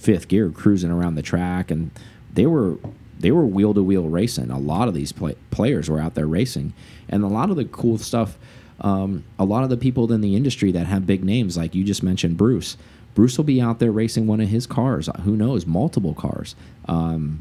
[0.06, 1.90] fifth gear cruising around the track, and
[2.32, 2.78] they were
[3.18, 4.50] they were wheel to wheel racing.
[4.50, 6.72] A lot of these play, players were out there racing,
[7.08, 8.38] and a lot of the cool stuff.
[8.80, 11.82] Um, a lot of the people in the industry that have big names, like you
[11.82, 12.76] just mentioned, Bruce.
[13.14, 15.08] Bruce will be out there racing one of his cars.
[15.24, 16.54] Who knows, multiple cars.
[16.86, 17.40] Um,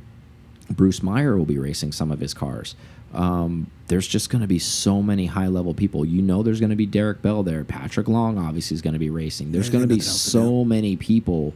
[0.71, 2.75] Bruce Meyer will be racing some of his cars.
[3.13, 6.06] Um, there's just going to be so many high level people.
[6.06, 7.63] You know, there's going to be Derek Bell there.
[7.65, 9.51] Patrick Long obviously is going to be racing.
[9.51, 11.54] There's Yeah, going to be nothing else to so many people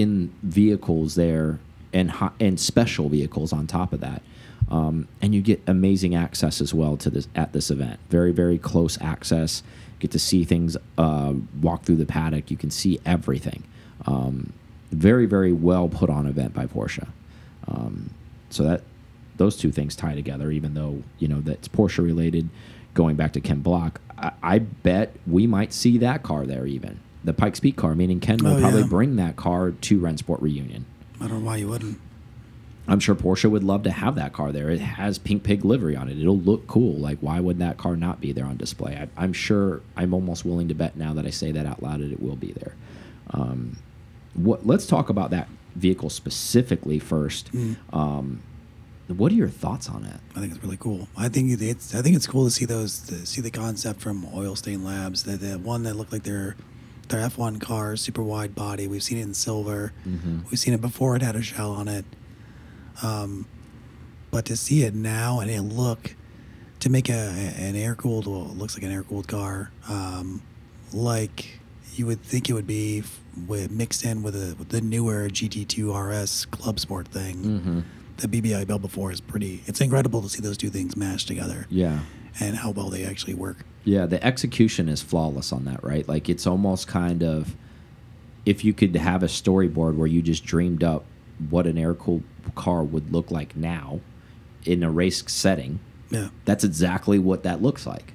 [0.00, 1.58] in vehicles there
[1.92, 4.22] and and special vehicles on top of that.
[4.70, 7.98] Um, and you get amazing access as well to this at this event.
[8.08, 9.62] Very very close access.
[9.98, 10.76] Get to see things.
[10.96, 12.50] Uh, walk through the paddock.
[12.50, 13.64] You can see everything.
[14.06, 14.52] Um,
[14.90, 17.08] very very well put on event by Porsche.
[17.68, 18.10] Um,
[18.48, 18.82] so that
[19.36, 20.50] those two things tie together.
[20.50, 22.48] Even though you know that's Porsche related.
[22.92, 26.66] Going back to Ken Block, I, I bet we might see that car there.
[26.66, 28.86] Even the Pikes Peak car, meaning Ken will Oh, probably yeah.
[28.86, 30.86] bring that car to Rennsport reunion.
[31.20, 31.98] I don't know why you wouldn't.
[32.88, 34.68] I'm sure Porsche would love to have that car there.
[34.70, 36.18] It has pink pig livery on it.
[36.18, 36.94] It'll look cool.
[36.98, 38.96] Like, why would that car not be there on display?
[38.96, 39.82] I, I'm sure.
[39.96, 42.36] I'm almost willing to bet now that I say that out loud that it will
[42.36, 42.74] be there.
[43.32, 43.76] Um,
[44.34, 44.66] what?
[44.66, 47.52] Let's talk about that vehicle specifically first.
[47.52, 47.76] Mm.
[47.92, 48.42] Um,
[49.08, 50.16] what are your thoughts on it?
[50.34, 51.06] I think it's really cool.
[51.16, 54.26] I think it's I think it's cool to see those to see the concept from
[54.34, 55.24] Oil Stain Labs.
[55.24, 56.56] The, the one that looked like their
[57.10, 58.88] their F1 car, super wide body.
[58.88, 59.92] We've seen it in silver.
[60.50, 61.14] We've seen it before.
[61.16, 62.04] It had a shell on it.
[63.02, 63.46] Um,
[64.30, 66.14] but to see it now and it look
[66.80, 67.12] to make a
[67.58, 70.42] an air cooled well, it looks like an air cooled car, um,
[70.92, 71.60] like
[71.94, 75.28] you would think it would be f- with mixed in with, a, with the newer
[75.28, 77.80] GT2 RS Club Sport thing Mm-hmm.
[78.18, 79.62] the BBI built before is pretty.
[79.66, 82.00] It's incredible to see those two things mashed together Yeah.
[82.40, 83.64] And how well they actually work.
[83.84, 86.08] Yeah, the execution is flawless on that, right?
[86.08, 87.54] Like it's almost kind of
[88.46, 91.04] if you could have a storyboard where you just dreamed up
[91.50, 92.22] what an air cooled
[92.54, 94.00] car would look like now
[94.64, 98.14] in a race setting, Yeah, that's exactly what that looks like.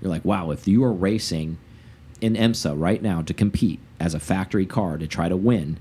[0.00, 1.58] You're like, wow, if you are racing
[2.20, 5.78] in IMSA right now to compete as a factory car to try to win,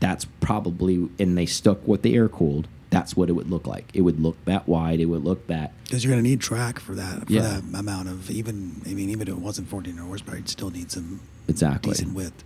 [0.00, 2.68] that's probably and they stuck with the air cooled.
[2.94, 3.90] That's what it would look like.
[3.92, 5.00] It would look that wide.
[5.00, 7.42] It would look that because you're going to need track for that for Yeah.
[7.60, 8.80] that amount of even.
[8.86, 11.90] I mean, even if it wasn't 14 horsepower, you'd still need some exactly.
[11.92, 12.44] decent width.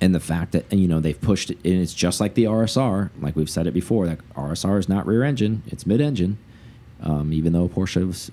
[0.00, 3.08] and the fact that you know they've pushed it and it's just like the RSR
[3.20, 6.36] like we've said it before that RSR is not rear engine it's mid engine
[7.00, 8.30] um, even though Porsche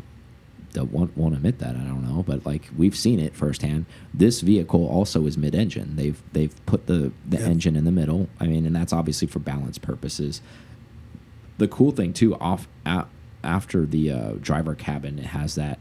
[0.75, 4.85] won't, won't admit that I don't know but like we've seen it firsthand this vehicle
[4.87, 7.45] also is mid engine they've they've put the the Yeah.
[7.45, 10.41] engine in the middle I mean and that's obviously for balance purposes
[11.63, 12.67] the cool thing too off
[13.41, 15.79] after the uh, driver cabin it has that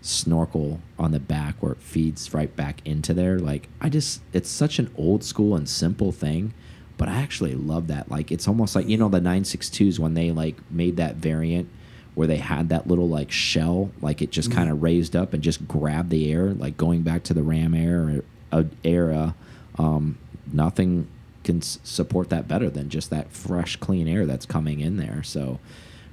[0.00, 3.38] snorkel on the back where it feeds right back into there.
[3.38, 6.54] Like i just it's such an old school and simple thing
[6.96, 8.10] but i actually love that.
[8.10, 11.68] Like it's almost like you know the 962s when they like made that variant
[12.14, 15.42] where they had that little like shell like it just kind of raised up and
[15.42, 19.34] just grabbed the air like going back to the ram air uh, era
[19.78, 20.18] um,
[20.50, 21.06] nothing
[21.44, 25.22] can s- support that better than just that fresh clean air that's coming in there
[25.22, 25.58] so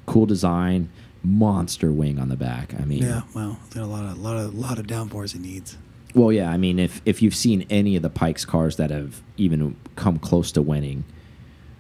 [0.05, 0.89] cool design
[1.23, 4.55] monster wing on the back i mean Yeah, well, there's a lot of lot of
[4.55, 5.77] lot of downforce it needs.
[6.15, 6.49] well, yeah.
[6.49, 10.17] I mean, if if you've seen any of the Pikes cars that have even come
[10.17, 11.03] close to winning,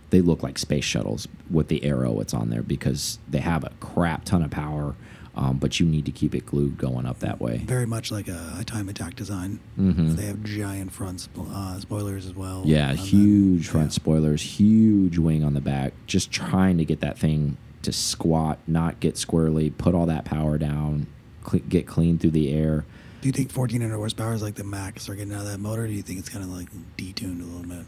[0.09, 3.71] they look like space shuttles with the arrow it's on there because they have a
[3.79, 4.95] crap ton of power,
[5.37, 7.59] um, but you need to keep it glued going up that way.
[7.59, 9.59] Very much like a, a time attack design.
[9.79, 10.15] Mhm.
[10.15, 12.63] They have giant front spo uh, spoilers as well.
[12.65, 13.95] Yeah, huge front Yeah.
[13.95, 18.99] spoilers, huge wing on the back, just trying to get that thing to squat, not
[18.99, 21.07] get squirrely, put all that power down,
[21.43, 22.83] cle get clean through the air.
[23.21, 25.83] Do you think 1400 horsepower is like the max for getting out of that motor?
[25.83, 27.85] Or do you think it's kind of like detuned a little bit?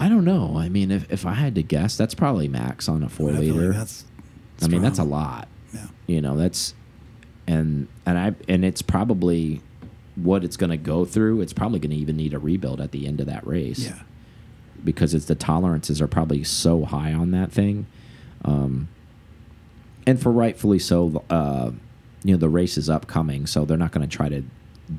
[0.00, 0.56] I don't know.
[0.56, 3.36] I mean, if, if I had to guess, that's probably max on a four I
[3.36, 3.72] feel like liter.
[3.72, 4.04] that's.
[4.62, 5.48] I mean, that's a lot.
[5.72, 5.86] Yeah.
[6.06, 6.74] You know, that's
[7.46, 9.60] and and I and it's probably
[10.16, 11.40] what it's going to go through.
[11.40, 13.80] It's probably going to even need a rebuild at the end of that race.
[13.80, 14.00] Yeah.
[14.84, 17.86] Because it's the tolerances are probably so high on that thing,
[18.44, 18.88] um,
[20.06, 21.22] and for rightfully so.
[21.30, 21.70] Uh,
[22.24, 24.42] you know, the race is upcoming, so they're not going to try to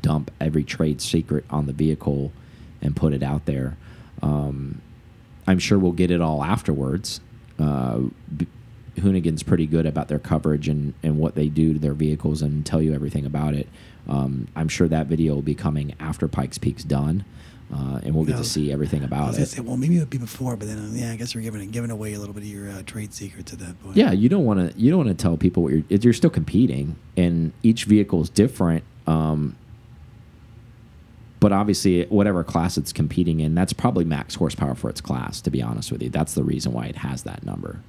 [0.02, 2.32] dump every trade secret on the vehicle
[2.82, 3.78] and put it out there.
[4.22, 4.82] Um,
[5.48, 7.20] I'm sure we'll get it all afterwards.
[7.60, 8.02] Uh,
[8.98, 12.66] Hoonigan's pretty good about their coverage and and what they do to their vehicles and
[12.66, 13.68] tell you everything about it.
[14.08, 17.24] Um, I'm sure that video will be coming after Pikes Peak's done,
[17.74, 18.42] uh, and we'll get No.
[18.44, 19.46] to see everything I about it.
[19.48, 21.70] say, well, maybe it would be before, but then uh, yeah, I guess we're giving
[21.72, 23.96] giving away a little bit of your uh, trade secrets at that point.
[23.98, 26.30] Yeah, you don't want to you don't want to tell people what you're you're still
[26.30, 28.84] competing, and each vehicle is different.
[29.08, 29.56] Um,
[31.40, 35.42] but obviously, whatever class it's competing in, that's probably max horsepower for its class.
[35.42, 37.80] To be honest with you, that's the reason why it has that number.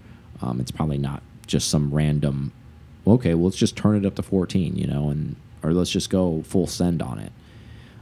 [0.45, 2.53] Um, it's probably not just some random.
[3.07, 6.11] Okay, well, let's just turn it up to 14, you know, and or let's just
[6.11, 7.33] go full send on it.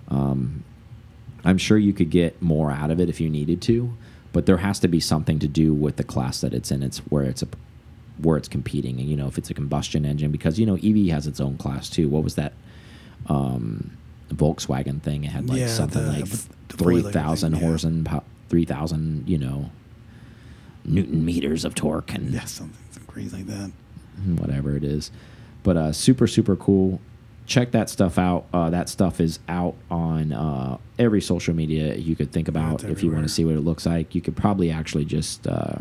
[0.08, 0.64] Um,
[1.44, 3.92] I'm sure you could get more out of it if you needed to,
[4.32, 6.82] but there has to be something to do with the class that it's in.
[6.82, 7.48] It's where it's a
[8.20, 11.12] where it's competing, and you know if it's a combustion engine because you know EV
[11.14, 12.08] has its own class too.
[12.08, 12.52] What was that
[13.26, 13.96] um,
[14.32, 15.24] Volkswagen thing?
[15.24, 17.66] It had like Yeah, something the- like the three thousand thing, yeah.
[17.68, 18.08] horse and
[18.48, 19.70] three thousand you know
[20.84, 23.70] newton meters of torque and yeah, something, something crazy like that.
[24.40, 25.10] whatever it is.
[25.62, 27.00] But uh, super, super cool.
[27.46, 28.46] Check that stuff out.
[28.52, 32.82] Uh, that stuff is out on uh, every social media you could think about.
[32.82, 35.46] it's if you want to see what it looks like, you could probably actually just
[35.46, 35.76] uh,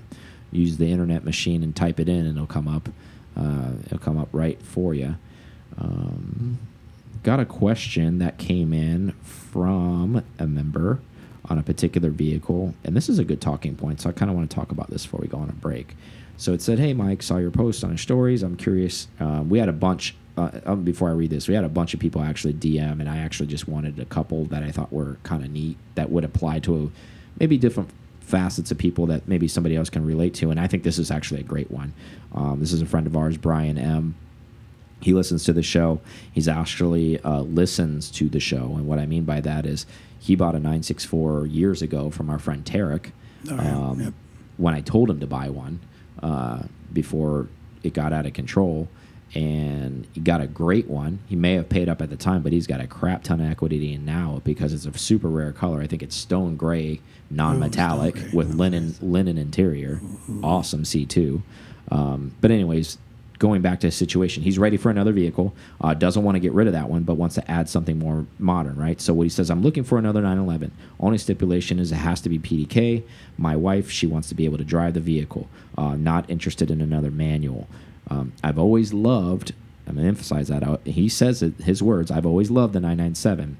[0.51, 2.89] use the internet machine and type it in, and it'll come up.
[3.35, 5.15] Uh, it'll come up right for you.
[5.77, 6.59] Um,
[7.23, 10.99] got a question that came in from a member
[11.51, 13.99] on a particular vehicle, and this is a good talking point.
[13.99, 15.95] So I kind of want to talk about this before we go on a break.
[16.37, 18.41] So it said, "Hey Mike, saw your post on your stories.
[18.41, 19.07] I'm curious.
[19.19, 20.15] Um, we had a bunch.
[20.37, 23.09] Uh, um, before I read this, we had a bunch of people actually DM, and
[23.09, 26.23] I actually just wanted a couple that I thought were kind of neat that would
[26.23, 26.89] apply to a,
[27.37, 27.89] maybe different
[28.21, 30.49] facets of people that maybe somebody else can relate to.
[30.49, 31.93] And I think this is actually a great one.
[32.33, 34.15] Um, this is a friend of ours, Brian M
[35.01, 35.99] he listens to the show.
[36.31, 39.85] He's actually uh, listens to the show, and what I mean by that is
[40.21, 43.11] he bought a 964 years ago from our friend Tarek.
[43.49, 44.13] Oh, yeah, um, yep.
[44.57, 45.79] When I told him to buy one
[46.21, 47.47] uh, before
[47.81, 48.87] it got out of control,
[49.33, 51.19] and he got a great one.
[51.27, 53.49] He may have paid up at the time, but he's got a crap ton of
[53.49, 55.81] equity in now because it's a super rare color.
[55.81, 58.29] I think it's stone gray, non-metallic gray.
[58.33, 59.01] with Oh, linen nice.
[59.01, 60.01] linen interior.
[60.43, 61.41] Awesome C2.
[61.89, 62.97] Um, but anyways,
[63.41, 65.51] going back to his situation, he's ready for another vehicle.
[65.81, 68.27] Uh, doesn't want to get rid of that one, but wants to add something more
[68.37, 69.01] modern, right?
[69.01, 70.71] So what he says, I'm looking for another 911.
[70.99, 73.01] Only stipulation is it has to be PDK.
[73.39, 75.49] My wife, she wants to be able to drive the vehicle.
[75.75, 77.67] Uh, not interested in another manual.
[78.11, 79.53] Um, I've always loved.
[79.87, 80.61] I'm gonna emphasize that.
[80.61, 80.81] out.
[80.85, 81.55] He says it.
[81.61, 82.11] His words.
[82.11, 83.57] I've always loved the 997.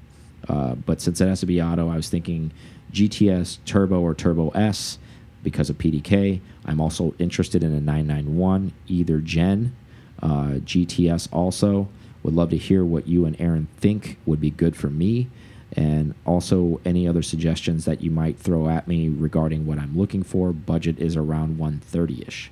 [0.48, 2.52] Uh, but since it has to be auto, I was thinking
[2.92, 4.98] GTS Turbo or Turbo S
[5.42, 6.40] because of PDK.
[6.64, 9.74] I'm also interested in a 991, either gen,
[10.22, 11.88] uh, GTS also.
[12.22, 15.28] Would love to hear what you and Aaron think would be good for me.
[15.74, 20.22] And also any other suggestions that you might throw at me regarding what I'm looking
[20.22, 20.52] for.
[20.52, 22.50] Budget is around 130 ish.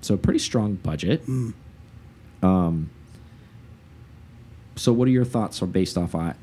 [0.00, 1.24] So, pretty strong budget.
[1.26, 1.54] Mm.
[2.42, 2.90] Um,
[4.76, 6.34] so, what are your thoughts on based off I?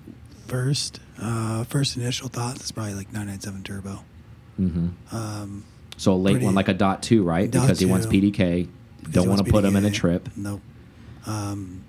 [0.47, 4.03] First, uh, first initial thoughts is probably like 997 turbo.
[4.59, 5.15] Mm-hmm.
[5.15, 5.63] Um,
[5.97, 7.49] So a late Pretty- one, like a dot two, right?
[7.49, 8.05] Dot because he wants.
[8.05, 8.67] PDK.
[9.11, 10.29] Don't want to put him in a trip.
[10.35, 10.61] Nope.
[11.25, 11.83] Um,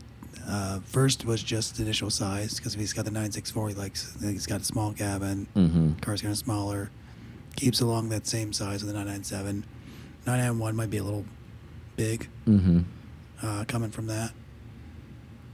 [0.47, 4.47] uh, first was just initial size because if he's got the 964, he likes he's
[4.47, 5.47] got a small cabin.
[5.57, 5.92] Mm-hmm.
[5.95, 6.90] Car's kind of smaller.
[7.57, 9.64] Keeps along that same size with the 997.
[10.27, 11.25] 991 might be a little
[11.97, 12.81] big Mm-hmm.
[13.42, 14.33] uh, coming from that.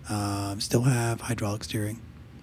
[0.08, 2.00] Um, still have hydraulic steering,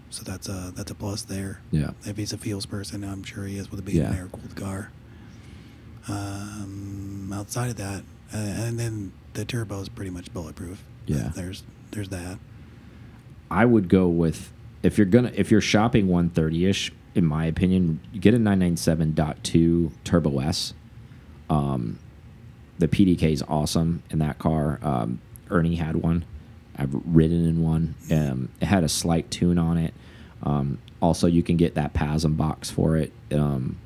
[0.09, 1.59] so that's a that's a plus there.
[1.71, 1.91] Yeah.
[2.05, 4.11] If he's a feels person, I'm sure he is with a being Yeah.
[4.11, 4.91] an air cooled car.
[6.09, 10.83] Um, outside of that, uh, and then the turbo is pretty much bulletproof.
[11.05, 11.31] Yeah.
[11.35, 12.39] there's there's that.
[13.49, 14.51] I would go with
[14.83, 16.93] if you're gonna if you're shopping 130 ish.
[17.15, 20.75] In my opinion, get a 997.2 Turbo S.
[21.49, 21.97] Um,
[22.77, 24.79] the PDK is awesome in that car.
[24.83, 25.19] Um,
[25.49, 26.23] Ernie had one.
[26.77, 27.95] I've ridden in one.
[28.11, 29.93] Um, it had a slight tune on it.
[30.43, 33.11] Um, also, you can get that PASM box for it.
[33.33, 33.77] Um,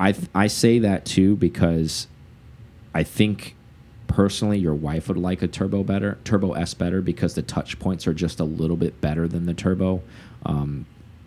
[0.00, 2.08] I I say that too because
[2.94, 3.54] I think
[4.08, 8.06] personally your wife would like a turbo better, turbo S better because the touch points
[8.06, 10.02] are just a little bit better than the turbo.
[10.44, 10.86] Um,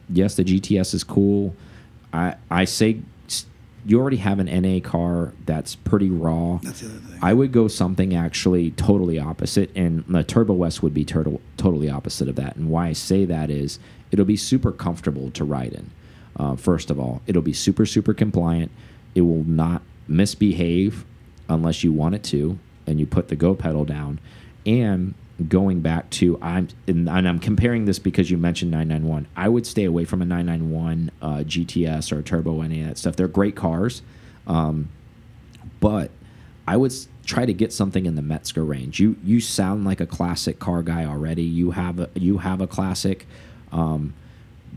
[0.10, 1.56] yes, the GTS is cool.
[2.12, 3.02] I I say
[3.86, 6.60] you already have an NA car that's pretty raw.
[6.64, 7.20] That's the other thing.
[7.22, 11.90] I would go something actually totally opposite, and the Turbo S would be turtle, totally
[11.90, 12.56] opposite of that.
[12.56, 13.80] And why I say that is
[14.12, 15.92] it'll be super comfortable to ride in.
[16.38, 18.72] Uh, first of all, it'll be super super compliant.
[19.16, 21.06] It will not misbehave
[21.50, 24.20] unless you want it to, and you put the go pedal down.
[24.66, 25.14] And
[25.48, 29.28] going back to I'm and, I'm comparing this because you mentioned 991.
[29.36, 32.98] I would stay away from a 991 uh, GTS or a Turbo any of that
[32.98, 33.16] stuff.
[33.16, 34.02] They're great cars.
[34.48, 34.90] Um,
[35.80, 36.12] but
[36.68, 36.94] I would
[37.26, 39.00] try to get something in the Metzger range.
[39.00, 41.44] You you sound like a classic car guy already.
[41.44, 43.28] You have a you have a classic.
[43.72, 44.14] Um,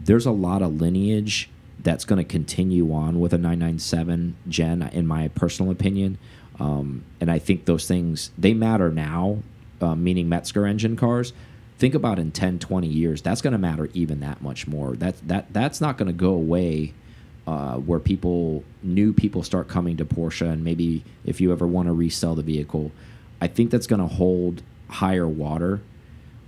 [0.04, 1.48] there's a lot of lineage
[1.82, 6.18] that's going to continue on with a 997 gen, in my personal opinion.
[6.58, 9.38] Um, and I think those things they matter now,
[9.80, 11.32] uh, meaning Metzger engine cars.
[11.78, 14.96] Think about in 10, 20 years, that's going to matter even that much more.
[14.96, 16.92] That that that's not going to go away.
[17.46, 21.86] Uh, where people new people start coming to Porsche, and maybe if you ever want
[21.86, 22.90] to resell the vehicle,
[23.40, 25.80] I think that's going to hold higher water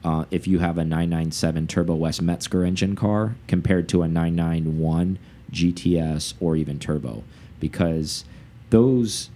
[0.05, 5.19] uh, if you have a 997 Turbo West Metzger engine car compared to a 991
[5.51, 7.25] GTS or even Turbo,
[7.61, 8.25] because
[8.71, 9.31] those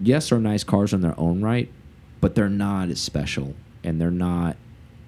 [0.00, 1.70] yes are nice cars in their own right,
[2.20, 4.56] but they're not as special and they're not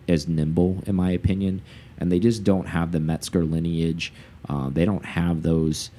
[0.09, 1.63] as nimble in my opinion,
[1.99, 4.13] and they just don't have the Metzger lineage.
[4.49, 5.91] Uh, they don't have those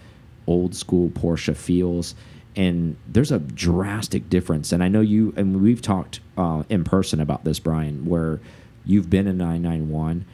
[0.48, 2.16] old school Porsche feels.
[2.56, 4.72] And there's a drastic difference.
[4.72, 8.40] And I know you, and we've talked uh, in person about this, Brian, where
[8.86, 10.26] you've been a 991.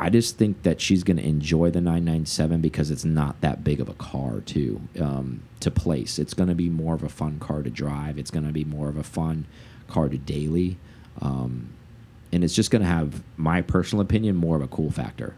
[0.00, 3.80] I just think that she's going to enjoy the 997 because it's not that big
[3.80, 6.18] of a car to um, to place.
[6.18, 8.18] It's going to be more of a fun car to drive.
[8.18, 9.46] It's going to be more of a fun
[9.88, 10.78] car to daily,
[11.22, 11.70] um,
[12.32, 15.34] and it's just going to have my personal opinion more of a cool factor.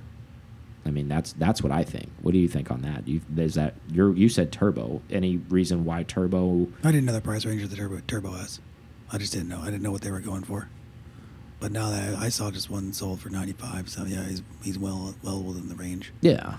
[0.87, 2.11] I mean, that's that's what I think.
[2.22, 3.07] What do you think on that?
[3.07, 5.02] You, that you you said turbo?
[5.11, 6.68] Any reason why turbo?
[6.83, 8.61] I didn't know the price range of the Turbo Turbo S.
[9.12, 9.61] I just didn't know.
[9.61, 10.68] I didn't know what they were going for.
[11.59, 14.42] But now that I, I saw just one sold for ninety five, so yeah, he's
[14.62, 16.12] he's well well within the range.
[16.21, 16.57] Yeah,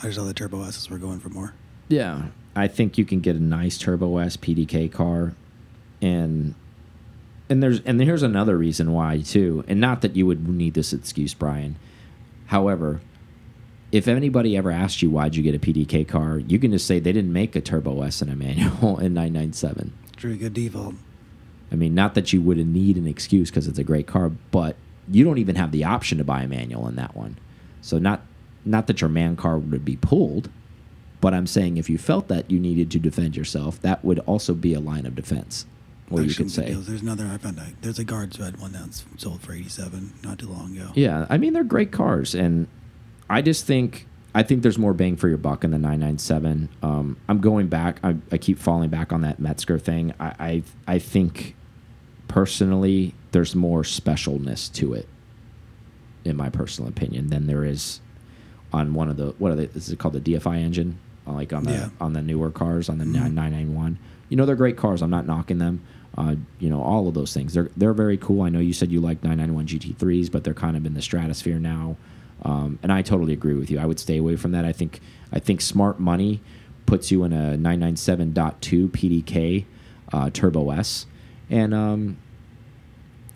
[0.00, 1.54] I just saw the Turbo S's were going for more.
[1.88, 2.26] yeah.
[2.58, 5.34] I think you can get a nice turbo S PDK car,
[6.00, 6.54] and
[7.50, 9.62] and there's and here's another reason why too.
[9.68, 11.76] And not that you would need this excuse, Brian.
[12.46, 13.02] However,
[13.92, 16.98] if anybody ever asked you why'd you get a PDK car, you can just say
[16.98, 19.92] they didn't make a turbo S and a manual in 997.
[20.16, 20.94] True, good default.
[21.70, 24.76] I mean, not that you would need an excuse because it's a great car, but
[25.10, 27.38] you don't even have the option to buy a manual in that one.
[27.80, 28.22] So not
[28.64, 30.50] not that your man car would be pulled,
[31.20, 34.54] but I'm saying if you felt that you needed to defend yourself, that would also
[34.54, 35.66] be a line of defense.
[36.10, 36.86] Or you could say, deals.
[36.86, 37.26] there's another.
[37.26, 40.46] I found a, there's a guards red one that's sold for eighty seven not too
[40.48, 40.92] long ago.
[40.94, 42.68] yeah, I mean they're great cars, and
[43.28, 46.68] I just think I think there's more bang for your buck in the 997.
[46.82, 47.98] Um, I'm going back.
[48.04, 50.14] I, I keep falling back on that Metzger thing.
[50.20, 51.55] I, I I think
[52.28, 55.08] personally there's more specialness to it,
[56.24, 58.00] in my personal opinion, than there is
[58.72, 59.64] on one of the what are they?
[59.74, 60.98] Is it called the DFI engine?
[61.26, 61.88] Uh, Like on the Yeah.
[62.00, 63.12] on the newer cars on the Mhm.
[63.12, 63.98] 991.
[64.28, 65.02] You know they're great cars.
[65.02, 65.80] I'm not knocking them.
[66.18, 67.52] Uh, you know all of those things.
[67.52, 68.42] They're they're very cool.
[68.42, 71.58] I know you said you like 991 GT3s, but they're kind of in the stratosphere
[71.58, 71.96] now.
[72.42, 73.78] Um, and I totally agree with you.
[73.78, 74.64] I would stay away from that.
[74.64, 75.00] I think
[75.32, 76.40] I think smart money
[76.86, 79.64] puts you in a 997.2 PDK
[80.12, 81.06] uh, Turbo S,
[81.50, 82.16] and um,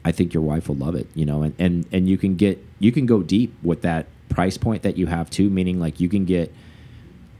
[0.04, 1.08] I think your wife will love it.
[1.14, 4.56] You know, and, and and you can get you can go deep with that price
[4.56, 5.50] point that you have too.
[5.50, 6.52] Meaning like you can get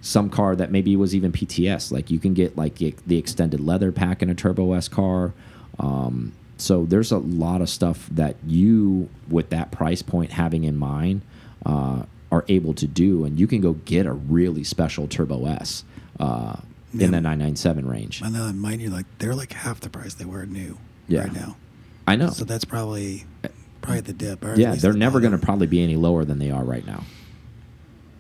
[0.01, 1.93] some car that maybe was even PTS.
[1.93, 5.33] Like you can get like the, extended leather pack in a Turbo S car.
[5.79, 10.77] Um, so there's a lot of stuff that you, with that price point having in
[10.77, 11.23] mind,
[11.65, 15.85] uh, are able to do, and you can go get a really special Turbo S
[16.19, 16.57] uh,
[16.93, 18.23] in the 997 range.
[18.23, 21.21] I know, and mind you, like they're like half the price they were new Yeah.
[21.23, 21.57] right now.
[22.07, 22.31] I know.
[22.31, 23.25] So that's probably
[23.83, 24.45] probably the dip.
[24.45, 26.85] or Yeah, they're the never going to probably be any lower than they are right
[26.87, 27.05] now,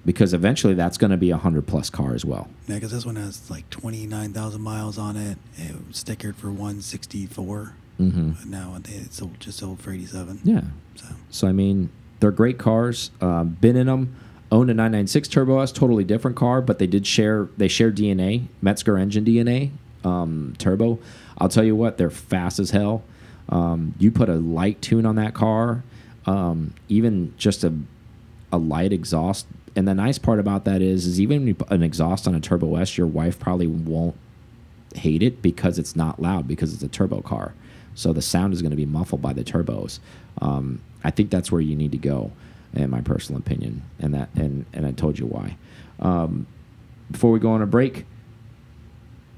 [0.04, 2.48] because eventually that's going to be a hundred plus car as well.
[2.66, 5.38] Yeah, because this one has like twenty nine thousand miles on it.
[5.56, 7.74] It was stickered for one sixty four.
[7.98, 10.40] Mm hmm now it's sold, just sold for eighty seven.
[10.44, 10.62] Yeah.
[10.94, 13.10] So So I mean, they're great cars.
[13.20, 14.14] Um, been in them.
[14.52, 18.46] Owned a 996 Turbo S, totally different car, but they did share they share DNA,
[18.60, 19.70] Metzger engine DNA,
[20.04, 20.98] um, turbo.
[21.38, 23.02] I'll tell you what, they're fast as hell.
[23.48, 25.84] Um, you put a light tune on that car,
[26.26, 27.72] um, even just a
[28.52, 29.46] a light exhaust.
[29.76, 32.34] And the nice part about that is, is even when you put an exhaust on
[32.34, 34.16] a Turbo S, your wife probably won't
[34.94, 37.54] hate it because it's not loud because it's a turbo car.
[37.94, 39.98] So the sound is going to be muffled by the turbos.
[40.40, 42.32] Um, I think that's where you need to go,
[42.74, 45.56] in my personal opinion, and that and and I told you why.
[45.98, 46.46] Um,
[47.10, 48.06] before we go on a break,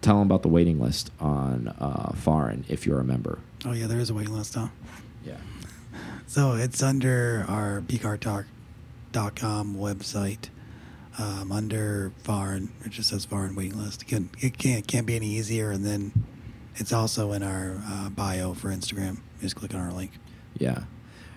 [0.01, 3.39] tell them about the waiting list on uh, Foreign if you're a member.
[3.65, 4.71] oh yeah, there is a waiting list now.
[5.25, 5.37] Yeah.
[6.27, 10.49] So it's under our pcartalk.com website.
[11.19, 14.01] Um, under foreign, it just says foreign waiting list.
[14.01, 15.71] It can't, it can't, can't be any easier.
[15.71, 16.25] And then
[16.77, 19.19] it's also in our uh, bio for Instagram.
[19.43, 20.13] Just click on our link.
[20.57, 20.85] Yeah.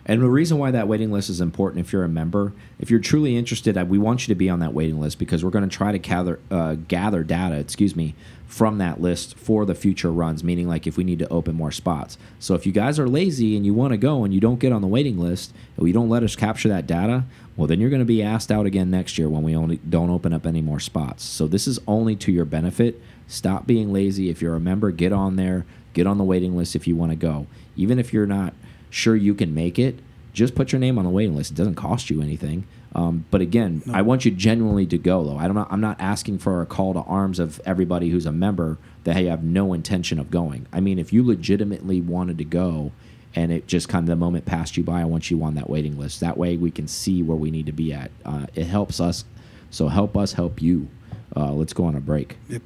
[0.05, 2.99] And the reason why that waiting list is important, if you're a member, if you're
[2.99, 5.75] truly interested, we want you to be on that waiting list because we're going to
[5.75, 8.13] try to gather uh, gather data, excuse me,
[8.45, 10.43] from that list for the future runs.
[10.43, 12.19] Meaning, like if we need to open more spots.
[12.39, 14.71] So if you guys are lazy and you want to go and you don't get
[14.71, 17.23] on the waiting list, or you don't let us capture that data,
[17.57, 20.11] well, then you're going to be asked out again next year when we only don't
[20.11, 21.23] open up any more spots.
[21.23, 23.01] So this is only to your benefit.
[23.27, 24.29] Stop being lazy.
[24.29, 25.65] If you're a member, get on there.
[25.93, 27.47] Get on the waiting list if you want to go.
[27.75, 28.53] Even if you're not
[28.95, 29.99] sure you can make it,
[30.33, 31.51] just put your name on the waiting list.
[31.51, 32.65] It doesn't cost you anything.
[32.93, 33.93] Um, but again, no.
[33.93, 35.37] I want you genuinely to go, though.
[35.37, 35.57] I don't.
[35.69, 39.27] I'm not asking for a call to arms of everybody who's a member that hey,
[39.27, 40.65] I have no intention of going.
[40.71, 42.93] I mean, if you legitimately wanted to go,
[43.35, 45.69] and it just kind of the moment passed you by, I want you on that
[45.69, 46.21] waiting list.
[46.21, 48.11] That way, we can see where we need to be at.
[48.23, 49.25] Uh, it helps us.
[49.71, 50.87] So help us help you.
[51.35, 52.37] Uh, let's go on a break.
[52.47, 52.61] Yep.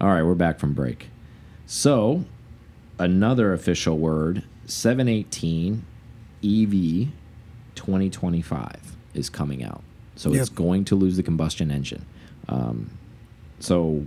[0.00, 1.10] All right, we're back from break.
[1.64, 2.24] So,
[2.98, 4.42] another official word
[4.72, 5.84] 718
[6.42, 7.08] EV
[7.74, 9.82] 2025 is coming out.
[10.16, 10.40] So yep.
[10.40, 12.06] it's going to lose the combustion engine.
[12.48, 12.90] Um,
[13.60, 14.06] so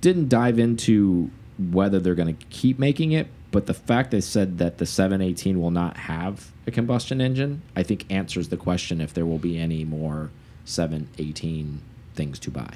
[0.00, 4.58] didn't dive into whether they're going to keep making it, but the fact they said
[4.58, 9.12] that the 718 will not have a combustion engine, I think answers the question if
[9.12, 10.30] there will be any more
[10.64, 11.80] 718
[12.14, 12.74] things to buy.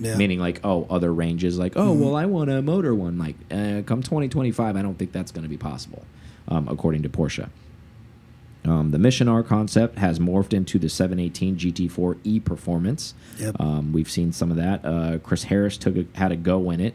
[0.00, 0.16] Yeah.
[0.16, 2.04] Meaning like, oh, other ranges, like, oh, mm -hmm.
[2.04, 3.18] well, I want a motor one.
[3.18, 6.02] Like, uh, come 2025, I don't think that's going to be possible,
[6.48, 7.48] um, according to Porsche.
[8.64, 13.14] Um, the Mission R concept has morphed into the 718 GT4 E Performance.
[13.38, 13.56] Yep.
[13.60, 14.84] Um, we've seen some of that.
[14.84, 16.94] Uh, Chris Harris took a, had a go in it.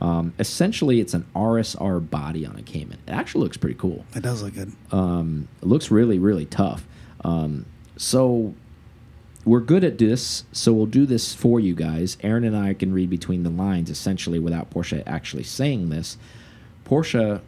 [0.00, 2.98] Um, essentially, it's an RSR body on a Cayman.
[3.06, 4.04] It actually looks pretty cool.
[4.14, 4.72] It does look good.
[4.90, 6.86] Um, it looks really, really tough.
[7.22, 7.64] Um,
[7.96, 8.54] so
[9.44, 12.18] we're good at this, so we'll do this for you guys.
[12.22, 16.18] Aaron and I can read between the lines, essentially, without Porsche actually saying this.
[16.84, 17.40] Porsche,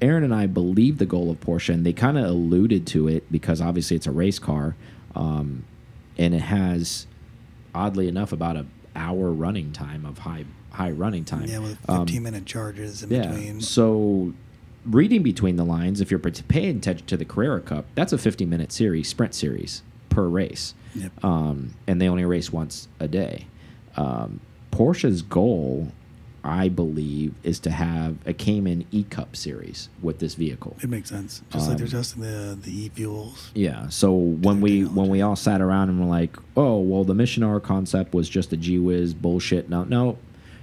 [0.00, 3.30] Aaron and I believe the goal of Porsche, and they kind of alluded to it
[3.30, 4.76] because obviously it's a race car,
[5.14, 5.64] um,
[6.16, 7.06] and it has,
[7.74, 11.44] oddly enough, about an hour running time of high high running time.
[11.46, 13.60] Yeah, with 15 um, minute charges in yeah, between.
[13.60, 14.32] So
[14.84, 18.46] reading between the lines, if you're paying attention to the Carrera Cup, that's a 50
[18.46, 20.74] minute series, sprint series per race.
[20.94, 21.24] Yep.
[21.24, 23.46] Um, and they only race once a day.
[23.96, 25.92] Um, Porsche's goal,
[26.44, 30.76] I believe, is to have a Cayman E Cup series with this vehicle.
[30.82, 33.50] It makes sense, just um, like they're adjusting the the e fuels.
[33.54, 33.88] Yeah.
[33.88, 35.00] So when we technology.
[35.00, 38.28] when we all sat around and were like, oh well, the Mission R concept was
[38.28, 39.68] just a gee whiz bullshit.
[39.68, 40.18] No, no,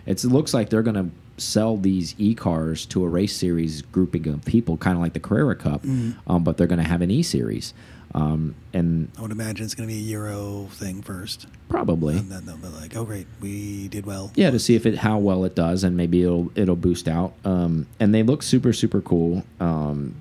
[0.06, 4.28] it's, it looks like they're gonna sell these e cars to a race series grouping
[4.28, 6.16] of people, kind of like the Carrera Cup, mm.
[6.28, 7.74] um, but they're gonna have an e series.
[8.16, 11.48] Um, and I would imagine it's going to be a Euro thing first.
[11.68, 12.18] Probably.
[12.18, 15.00] And then they'll be like, "Oh, great, we did well." Yeah, to see if it
[15.00, 17.34] how well it does, and maybe it'll it'll boost out.
[17.44, 19.44] Um, and they look super super cool.
[19.60, 20.16] Um,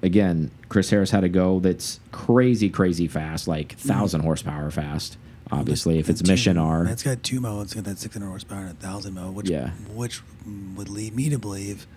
[0.00, 4.24] again, Chris Harris had a go that's crazy crazy fast, like 1000 mm.
[4.24, 5.16] horsepower fast.
[5.50, 7.72] Obviously, if it's Mission R, it's got two modes.
[7.72, 9.70] It's got that 600 horsepower and a thousand mode, which yeah.
[9.92, 10.22] which
[10.76, 11.88] would lead me to believe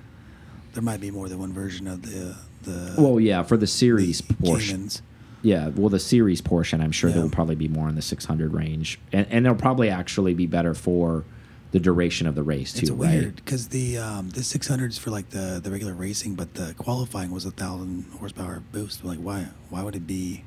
[0.73, 2.95] there might be more than one version of the the.
[2.97, 5.03] Well, yeah, for the series the portions.
[5.43, 7.15] Yeah, well, the series portion, I'm sure yeah.
[7.15, 10.47] there will probably be more in the 600 range, and and it'll probably actually be
[10.47, 11.25] better for
[11.73, 12.83] the duration of the race too.
[12.83, 13.19] It's right?
[13.19, 17.31] weird because the um, the 600s for like the the regular racing, but the qualifying
[17.31, 19.03] was a thousand horsepower boost.
[19.03, 20.45] Like, why why would it be?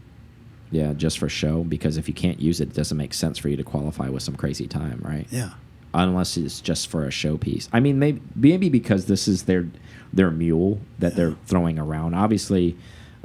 [0.70, 1.62] Yeah, just for show.
[1.62, 4.22] Because if you can't use it, it doesn't make sense for you to qualify with
[4.22, 5.26] some crazy time, right?
[5.30, 5.51] Yeah.
[5.94, 7.68] Unless it's just for a showpiece.
[7.72, 9.68] I mean, maybe maybe because this is their
[10.12, 11.16] their mule that yeah.
[11.16, 12.14] they're throwing around.
[12.14, 12.76] Obviously,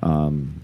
[0.01, 0.61] um,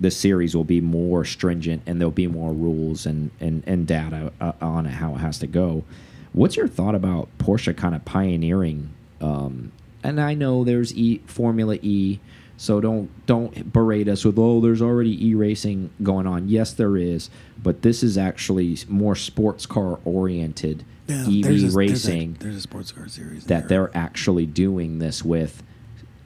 [0.00, 4.32] the series will be more stringent and there'll be more rules and and, and data
[4.40, 5.84] uh, on it, how it has to go.
[6.32, 8.90] What's your thought about Porsche kind of pioneering?
[9.20, 9.72] Um,
[10.02, 12.20] and I know there's E Formula E,
[12.56, 16.48] so don't don't berate us with oh there's already E racing going on.
[16.48, 17.30] Yes, there is,
[17.62, 22.32] but this is actually more sports car oriented yeah, EV there's a, racing.
[22.34, 23.88] There's a, there's a, sports car series that there.
[23.88, 25.62] they're actually doing this with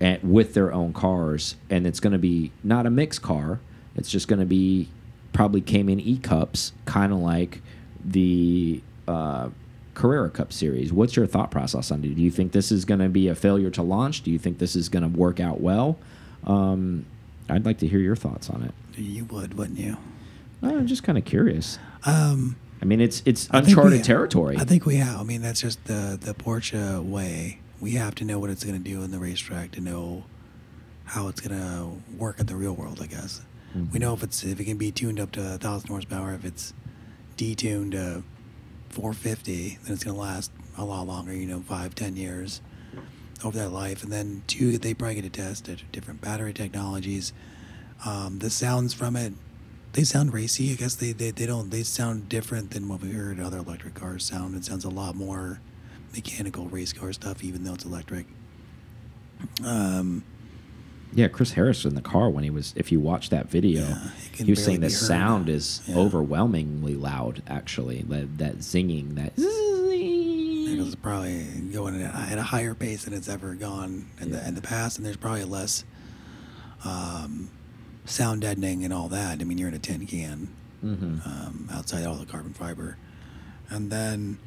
[0.03, 3.61] and with their own cars, and it's going to be not a mixed car.
[3.95, 4.89] It's just going to be
[5.33, 7.63] probably Cayman E cups, kind of like
[8.05, 9.51] the uh,
[9.95, 10.93] Carrera Cup series.
[10.93, 12.17] What's your thought process on it?
[12.17, 14.23] Do you think this is going to be a failure to launch?
[14.23, 15.99] Do you think this is going to work out well?
[16.49, 17.07] Um,
[17.49, 18.75] I'd like to hear your thoughts on it.
[19.01, 19.99] You would, wouldn't you?
[20.63, 21.79] I'm just kind of curious.
[22.05, 24.57] Um, I mean, it's it's uncharted territory.
[24.59, 25.21] I think we have.
[25.21, 28.81] I mean, that's just the the Porsche way we have to know what it's going
[28.81, 30.23] to do in the racetrack to know
[31.05, 33.01] how it's going to work in the real world.
[33.03, 33.43] I guess
[33.77, 33.93] mm-hmm.
[33.93, 36.45] we know if it's if it can be tuned up to a thousand horsepower, if
[36.45, 36.73] it's
[37.37, 38.23] detuned to
[38.91, 41.35] 450, then it's going to last a lot longer.
[41.35, 42.63] You know, five, ten years.
[43.45, 47.33] over that life, and then two, they probably get to test at different battery technologies.
[48.07, 49.33] Um, the sounds from it,
[49.95, 50.71] they sound racy.
[50.71, 53.95] I guess they, they, they don't they sound different than what we heard other electric
[53.95, 54.55] cars sound.
[54.55, 55.61] It sounds a lot more
[56.15, 58.27] mechanical race car stuff, even though it's electric.
[59.65, 60.25] Um,
[61.15, 62.73] Yeah, Chris Harris in the car when he was.
[62.77, 64.93] If you watch that video, Yeah, he was saying the heard.
[64.93, 65.97] sound is Yeah.
[65.99, 67.43] overwhelmingly loud.
[67.47, 69.33] Actually, that, that zinging, that.
[69.37, 74.55] it was probably going at a, higher pace than it's ever gone in the in
[74.55, 75.85] the past, and there's probably less
[76.85, 77.51] um,
[78.07, 79.41] sound deadening and all that.
[79.41, 80.49] I mean, you're in a tin can
[80.85, 81.27] Mhm.
[81.27, 82.97] um, outside all the carbon fiber,
[83.71, 84.39] and then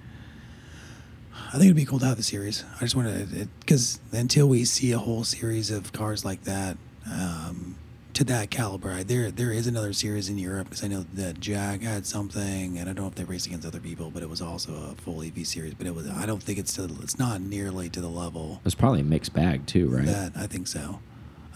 [1.48, 2.64] I think it'd be cool to have the series.
[2.78, 6.78] I just want to because until we see a whole series of cars like that.
[7.12, 7.76] Um,
[8.14, 11.40] to that caliber, I, there there is another series in Europe because I know that
[11.42, 14.30] Jag had something, and I don't know if they raced against other people, but it
[14.30, 15.74] was also a full EV series.
[15.74, 18.74] But it was I don't think it's to, it's not nearly to the level It's
[18.74, 20.06] probably a mixed bag too, right?
[20.06, 21.00] that I think so.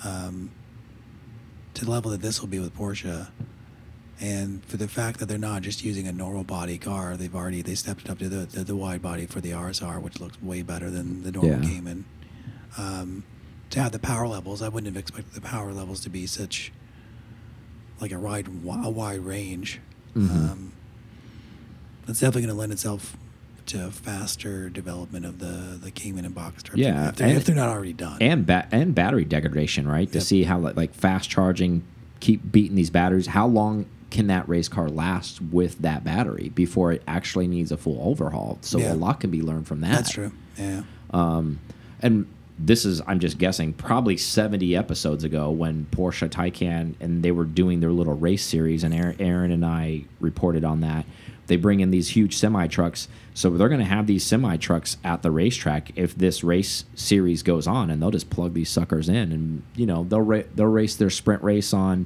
[0.04, 0.52] Um,
[1.76, 3.28] to the level that this will be with Porsche,
[4.20, 7.62] and for the fact that they're not just using a normal body car, they've already
[7.62, 10.42] they stepped it up to the the, the wide body for the RSR, which looks
[10.42, 11.70] way better than the normal Yeah.
[11.70, 12.06] Cayman.
[12.78, 13.24] Um,
[13.72, 16.72] to have the power levels, I wouldn't have expected the power levels to be such
[18.02, 19.80] like a wide a wide range.
[20.16, 20.30] Mhm.
[20.52, 20.72] Um,
[22.06, 23.16] that's definitely going to lend itself
[23.68, 26.72] to faster development of the the Cayman and Boxster.
[26.76, 28.18] Yeah, if they're, and- if they're not already done.
[28.22, 30.12] and ba and battery degradation, right?
[30.12, 31.84] To see how like fast charging,
[32.20, 33.28] keep beating these batteries.
[33.28, 37.78] How long can that race car last with that battery before it actually needs a
[37.78, 38.58] full overhaul?
[38.62, 38.94] So Yeah.
[38.94, 39.92] a lot can be learned from that.
[39.92, 40.32] That's true.
[40.58, 40.82] Yeah.
[41.12, 41.60] Um,
[42.02, 42.26] and
[42.58, 47.46] this is, I'm just guessing, probably 70 episodes ago when Porsche Taycan and they were
[47.46, 51.06] doing their little race series, and Aaron, Aaron and I reported on that.
[51.48, 54.98] They bring in these huge semi trucks, so they're going to have these semi trucks
[55.04, 59.10] at the racetrack if this race series goes on, and they'll just plug these suckers
[59.10, 62.06] in, and you know they'll ra they'll race their sprint race on.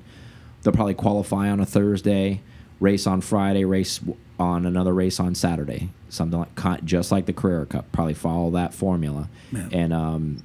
[0.63, 2.41] They'll probably qualify on a Thursday,
[2.79, 3.99] race on Friday, race
[4.39, 7.91] on another race on Saturday, something like just like the Carrera Cup.
[7.91, 9.67] Probably follow that formula, Yeah.
[9.71, 10.43] and um,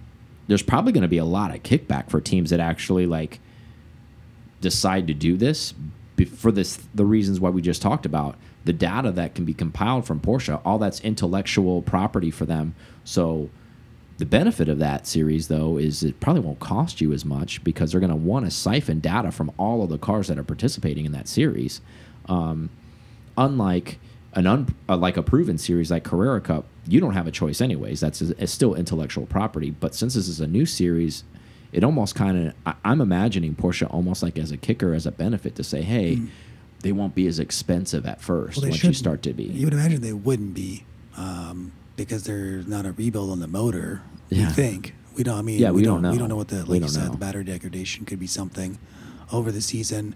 [0.49, 3.39] there's probably going to be a lot of kickback for teams that actually like
[4.61, 5.73] decide to do this
[6.37, 10.05] for this the reasons why we just talked about the data that can be compiled
[10.05, 13.49] from Porsche all that's intellectual property for them so
[14.19, 17.91] the benefit of that series though is it probably won't cost you as much because
[17.93, 21.05] they're going to want to siphon data from all of the cars that are participating
[21.07, 21.81] in that series
[22.29, 22.69] um,
[23.37, 23.99] unlike
[24.35, 27.61] an un, uh, like a proven series like Carrera Cup, you don't have a choice
[27.62, 27.99] anyways.
[28.01, 29.71] That's it's still intellectual property.
[29.71, 31.25] But since this is a new series,
[31.73, 35.55] it almost kind of I'm imagining Porsche almost like as a kicker as a benefit
[35.57, 36.21] to say, hey,
[36.81, 38.97] they won't be as expensive at first Well, once you shouldn't.
[38.97, 39.45] start to be.
[39.45, 40.85] You would imagine they wouldn't be
[41.16, 44.01] um, because there's not a rebuild on the motor.
[44.30, 44.46] Yeah.
[44.46, 45.38] We think we don't.
[45.38, 46.16] I mean, Yeah, we don't We know.
[46.18, 47.05] don't know what the We like you said.
[47.07, 47.11] know.
[47.12, 48.78] The battery degradation could be something
[49.30, 50.14] over the season.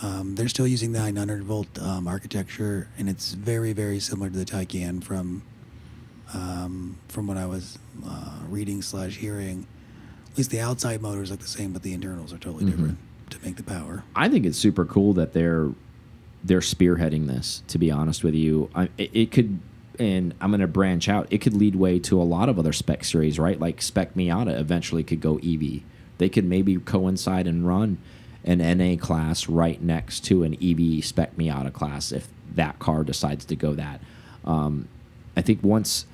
[0.00, 4.36] Um, they're still using the 900 volt um, architecture, and it's very, very similar to
[4.36, 5.42] the Taycan from
[6.34, 9.66] um, from what I was uh, reading slash hearing.
[10.32, 12.70] At least the outside motors look the same, but the internals are totally Mhm.
[12.70, 12.98] different
[13.30, 14.02] to make the power.
[14.16, 15.68] I think it's super cool that they're
[16.44, 17.62] they're spearheading this.
[17.68, 19.60] To be honest with you, I, it, it could,
[19.98, 21.26] and I'm going to branch out.
[21.30, 23.58] It could lead way to a lot of other spec series, right?
[23.58, 25.82] Like Spec Miata eventually could go EV.
[26.18, 27.98] They could maybe coincide and run
[28.44, 33.44] an NA class right next to an EV Spec Miata class if that car decides
[33.46, 34.00] to go that.
[34.44, 34.88] Um,
[35.36, 36.06] I think once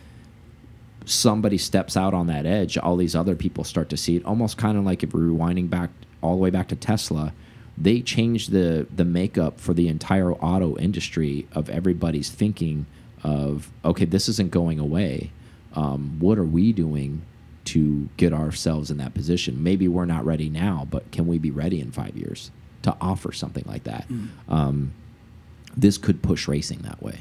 [1.05, 4.25] somebody steps out on that edge, all these other people start to see it.
[4.25, 5.91] Almost kind of like if we're rewinding back
[6.23, 7.33] all the way back to Tesla,
[7.77, 12.87] they changed the the makeup for the entire auto industry of everybody's thinking
[13.23, 15.31] of okay, this isn't going away.
[15.75, 17.23] Um, what are we doing
[17.67, 19.63] to get ourselves in that position?
[19.63, 22.51] Maybe we're not ready now, but can we be ready in five years
[22.83, 24.07] to offer something like that?
[24.49, 24.93] Um,
[25.77, 27.21] this could push racing that way.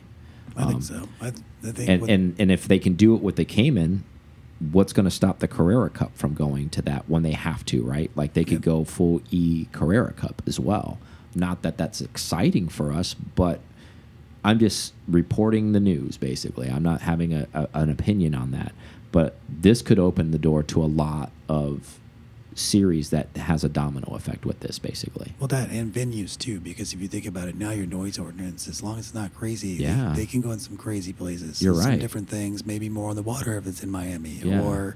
[0.56, 1.10] I think Um, so.
[1.22, 1.32] I, I
[1.72, 4.04] think and, and and if they can do it with the Cayman,
[4.72, 7.84] what's going to stop the Carrera Cup from going to that when they have to,
[7.84, 8.10] right?
[8.16, 8.62] Like they could Yep.
[8.62, 10.98] go full E Carrera Cup as well.
[11.36, 13.60] Not that that's exciting for us, but
[14.48, 16.70] I'm just reporting the news basically.
[16.70, 18.72] I'm not having a, a, an opinion on that,
[19.12, 22.00] but this could open the door to a lot of
[22.56, 25.34] series that has a domino effect with this basically.
[25.38, 28.70] Well, that and venues too, because if you think about it, now your noise ordinance,
[28.70, 30.14] as long as it's not crazy, they- Yeah.
[30.16, 31.62] they, can go in some crazy places.
[31.62, 32.00] You're some right.
[32.00, 34.62] different things, maybe more on the water if it's in Miami, Yeah.
[34.62, 34.96] or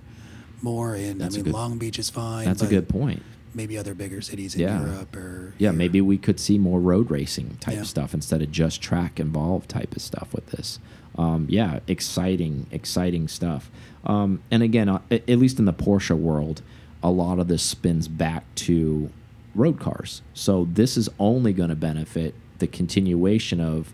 [0.61, 1.17] more in.
[1.17, 2.45] That's I mean, good- Long Beach is fine.
[2.45, 3.21] That's a good point.
[3.53, 4.85] Maybe other bigger cities in Yeah.
[4.85, 5.77] Europe or Yeah, here.
[5.77, 7.83] maybe we could see more road racing type Yeah.
[7.83, 10.79] stuff instead of just track involved type of stuff with this.
[11.17, 13.69] Um, yeah, exciting, exciting stuff.
[14.05, 16.61] Um, and again, uh, at least in the Porsche world,
[17.03, 19.09] a lot of this spins back to
[19.53, 20.21] road cars.
[20.33, 23.91] So this is only going to benefit the continuation of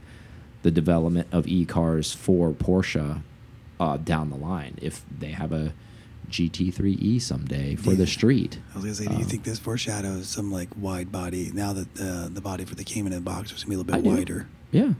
[0.62, 3.22] the development of e cars for Porsche
[3.80, 5.74] uh, down the line if they have a
[6.30, 8.60] GT3E someday for the street.
[8.74, 11.94] I was gonna say, do you think this foreshadows some like wide body now that
[11.96, 14.04] the the body for the Cayman and Boxster is gonna be a little I bit
[14.04, 14.16] do.
[14.18, 14.48] wider?
[14.72, 14.94] Yeah.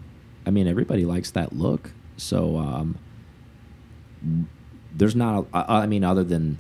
[0.46, 1.92] I mean, everybody likes that look.
[2.16, 2.98] So, um,
[4.96, 6.58] there's not, a, I I mean, other than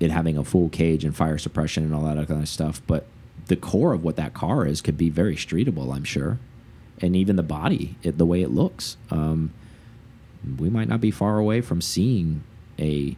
[0.00, 3.06] it having a full cage and fire suppression and all that kind of stuff, but
[3.46, 6.38] the core of what that car is could be very streetable, I'm sure.
[7.02, 8.96] And even the body, it, the way it looks.
[9.10, 9.52] Um,
[10.58, 12.42] we might not be far away from seeing
[12.78, 13.16] a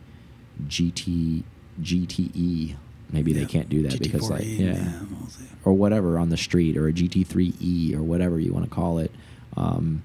[0.69, 1.43] GT,
[1.81, 2.77] GTE.
[3.11, 5.29] Maybe they can't do that because, like, GT4E, yeah we'll
[5.65, 9.13] or whatever on the street or a GT3E or whatever you want to call it.
[9.57, 10.03] Um,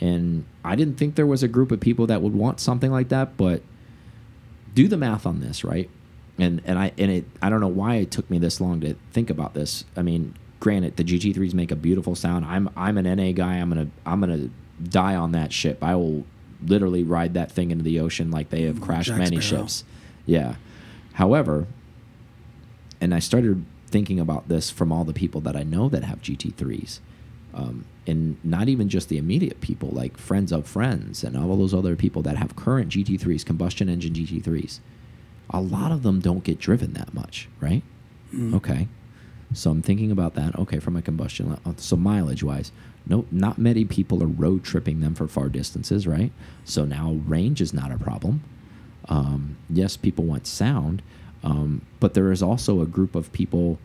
[0.00, 3.08] and I didn't think there was a group of people that would want something like
[3.08, 3.62] that, but
[4.74, 5.90] do the math on this, right?
[6.38, 8.94] And and I and it I don't know why it took me this long to
[9.12, 9.84] think about this.
[9.96, 12.44] I mean, granted, the GT3s make a beautiful sound.
[12.44, 13.54] I'm I'm an NA guy.
[13.54, 14.50] I'm gonna I'm gonna
[14.82, 15.82] die on that ship.
[15.82, 16.26] I will
[16.68, 19.62] literally ride that thing into the ocean like they have crashed Jack many Sparrow.
[19.62, 19.84] ships.
[20.24, 20.56] Yeah.
[21.14, 21.66] However,
[23.00, 26.20] and I started thinking about this from all the people that I know that have
[26.22, 27.00] GT3s.
[27.54, 31.72] Um, and not even just the immediate people, like friends of friends and all those
[31.74, 34.80] other people that have current GT3s, combustion engine GT3s.
[35.50, 37.82] A lot of them don't get driven that much, right?
[38.54, 38.88] Okay.
[39.52, 40.58] So I'm thinking about that.
[40.58, 42.72] Okay, from a combustion, so mileage wise,
[43.06, 46.32] no, not many people are road tripping them for far distances, right?
[46.64, 48.42] So now range is not a problem.
[49.08, 51.02] Um, yes, people want sound,
[51.44, 53.78] um, but there is also a group of people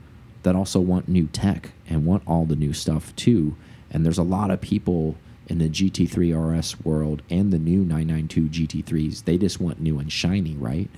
[0.43, 3.55] that also want new tech and want all the new stuff too.
[3.91, 5.16] And there's a lot of people
[5.47, 9.26] in the GT3 RS world and the new 992 GT3s.
[9.26, 10.89] They just want new and shiny, right?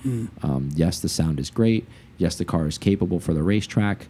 [0.42, 1.86] Um, yes, the sound is great.
[2.16, 4.06] Yes, the car is capable for the racetrack.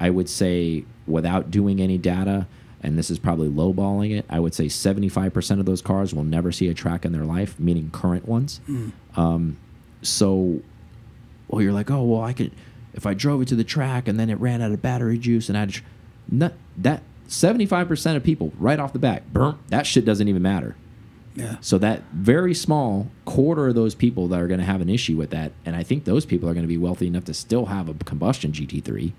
[0.00, 2.46] I would say, without doing any data,
[2.82, 6.52] and this is probably lowballing it, I would say 75% of those cars will never
[6.52, 8.60] see a track in their life, meaning current ones.
[9.16, 9.56] Um,
[10.02, 10.60] so,
[11.48, 12.52] well, you're like, oh, well, I could,
[12.94, 15.48] if I drove it to the track and then it ran out of battery juice
[15.48, 15.84] and I just,
[16.30, 20.76] not, that 75% of people right off the bat, burn, that shit doesn't even matter.
[21.34, 21.56] Yeah.
[21.60, 25.16] So that very small quarter of those people that are going to have an issue
[25.16, 27.66] with that, and I think those people are going to be wealthy enough to still
[27.66, 29.12] have a combustion GT3.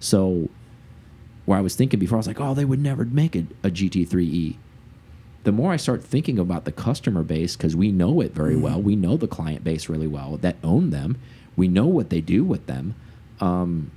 [0.00, 0.48] So,
[1.44, 3.70] where I was thinking before, I was like, oh, they would never make a, a
[3.70, 4.56] GT3E.
[5.44, 8.80] The more I start thinking about the customer base, because we know it very well,
[8.80, 11.18] we know the client base really well that own them,
[11.56, 12.94] we know what they do with them.
[13.40, 13.90] Um,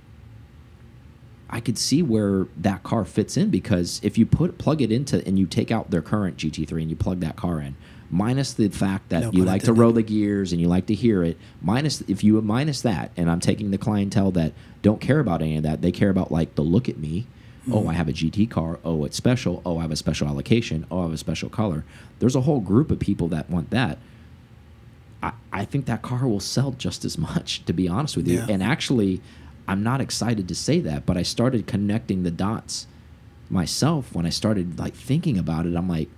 [1.50, 5.26] I could see where that car fits in because if you put plug it into
[5.28, 7.76] and you take out their current GT3 and you plug that car in,
[8.10, 10.96] minus the fact that No you like to roll the gears and you like to
[10.96, 15.20] hear it, minus if you minus that, and I'm taking the clientele that don't care
[15.20, 17.28] about any of that, they care about like the look at me.
[17.72, 18.80] Oh, I have a GT car.
[18.84, 19.62] Oh, it's special.
[19.66, 20.86] Oh, I have a special allocation.
[20.92, 21.86] Oh, I have a special color.
[22.20, 24.00] There's a whole group of people that want that.
[25.22, 28.40] I, I think that car will sell just as much, to be honest with you.
[28.40, 28.48] Yeah.
[28.50, 29.22] And actually,
[29.66, 32.86] I'm not excited to say that, but I started connecting the dots
[33.50, 35.76] myself when I started like thinking about it.
[35.76, 36.10] I'm like,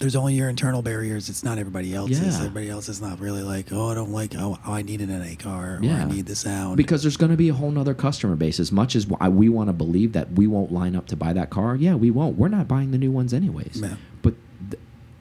[0.00, 1.28] There's only your internal barriers.
[1.28, 2.20] It's not everybody else's.
[2.20, 2.38] Yeah.
[2.38, 5.08] Everybody else is not really like, oh, I don't like, oh, oh, I need an
[5.10, 6.04] NA car, or Yeah.
[6.04, 6.76] I need the sound.
[6.78, 8.58] because there's going to be a whole nother customer base.
[8.58, 11.50] As much as we want to believe that we won't line up to buy that
[11.50, 12.36] car, yeah, we won't.
[12.38, 13.80] We're not buying the new ones anyways.
[13.82, 13.96] Yeah.
[14.22, 14.34] But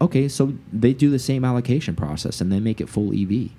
[0.01, 3.49] okay, so they do the same allocation process and they make it full EV.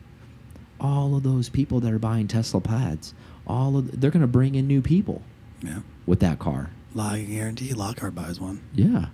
[0.80, 3.12] All of those people that are buying Tesla pads,
[3.46, 5.20] all of they're going to bring in new people
[5.62, 6.70] yeah, with that car.
[6.94, 7.74] Lock guarantee.
[7.74, 8.62] Lockhart buys one.
[8.74, 9.06] Yeah,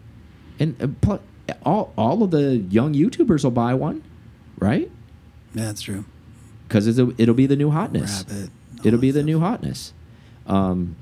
[0.61, 0.87] and uh,
[1.63, 4.03] all all of the young YouTubers will buy one,
[4.59, 4.91] right?
[5.55, 6.05] Yeah, that's true.
[6.69, 8.25] Because it'll, it'll be the new hotness.
[8.29, 8.51] Rabbit.
[8.85, 9.27] It'll be the stuff.
[9.27, 9.93] new hotness.
[10.47, 10.97] Um,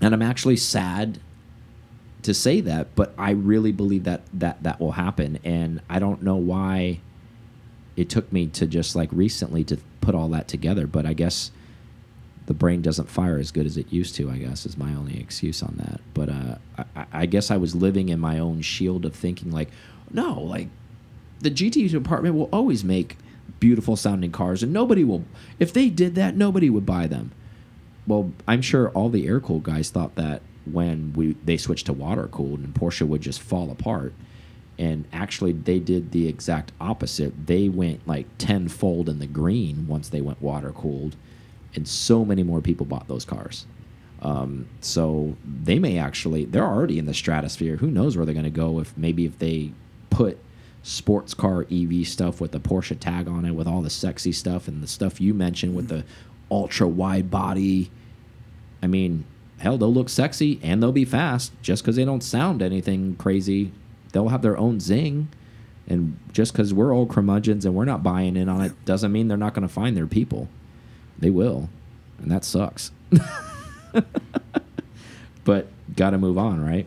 [0.00, 1.20] and I'm actually sad
[2.22, 6.22] to say that, but I really believe that that that will happen, and I don't
[6.22, 7.00] know why
[7.96, 10.86] it took me to just like recently to put all that together.
[10.86, 11.50] But I guess
[12.52, 14.30] the brain doesn't fire as good as it used to.
[14.30, 16.02] I guess is my only excuse on that.
[16.12, 16.56] But uh,
[16.94, 19.70] I, I guess I was living in my own shield of thinking like,
[20.10, 20.68] no, like
[21.40, 23.16] the GT department will always make
[23.58, 25.24] beautiful sounding cars, and nobody will.
[25.58, 27.32] If they did that, nobody would buy them.
[28.06, 31.94] Well, I'm sure all the air cooled guys thought that when we they switched to
[31.94, 34.12] water cooled, and Porsche would just fall apart.
[34.78, 37.46] And actually, they did the exact opposite.
[37.46, 41.16] They went like tenfold in the green once they went water cooled,
[41.74, 43.66] and so many more people bought those cars.
[44.22, 47.76] Um, so they may actually they're already in the stratosphere.
[47.76, 49.72] Who knows where they're going to go if maybe if they
[50.10, 50.38] put
[50.82, 54.68] sports car EV stuff with the Porsche tag on it with all the sexy stuff
[54.68, 56.04] and the stuff you mentioned with the
[56.50, 57.90] ultra wide body.
[58.82, 59.24] I mean,
[59.58, 63.72] hell, they'll look sexy and they'll be fast just because they don't sound anything crazy.
[64.12, 65.28] They'll have their own zing.
[65.88, 69.28] And just because we're old curmudgeons and we're not buying in on it doesn't mean
[69.28, 70.48] they're not going to find their people.
[71.22, 71.70] They will.
[72.18, 72.90] And that sucks.
[75.44, 76.86] but got to move on, right?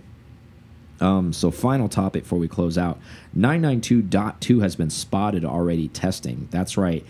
[1.00, 3.00] Um, so final topic before we close out.
[3.36, 6.50] 992.2 has been spotted already testing.
[6.52, 7.06] That's right.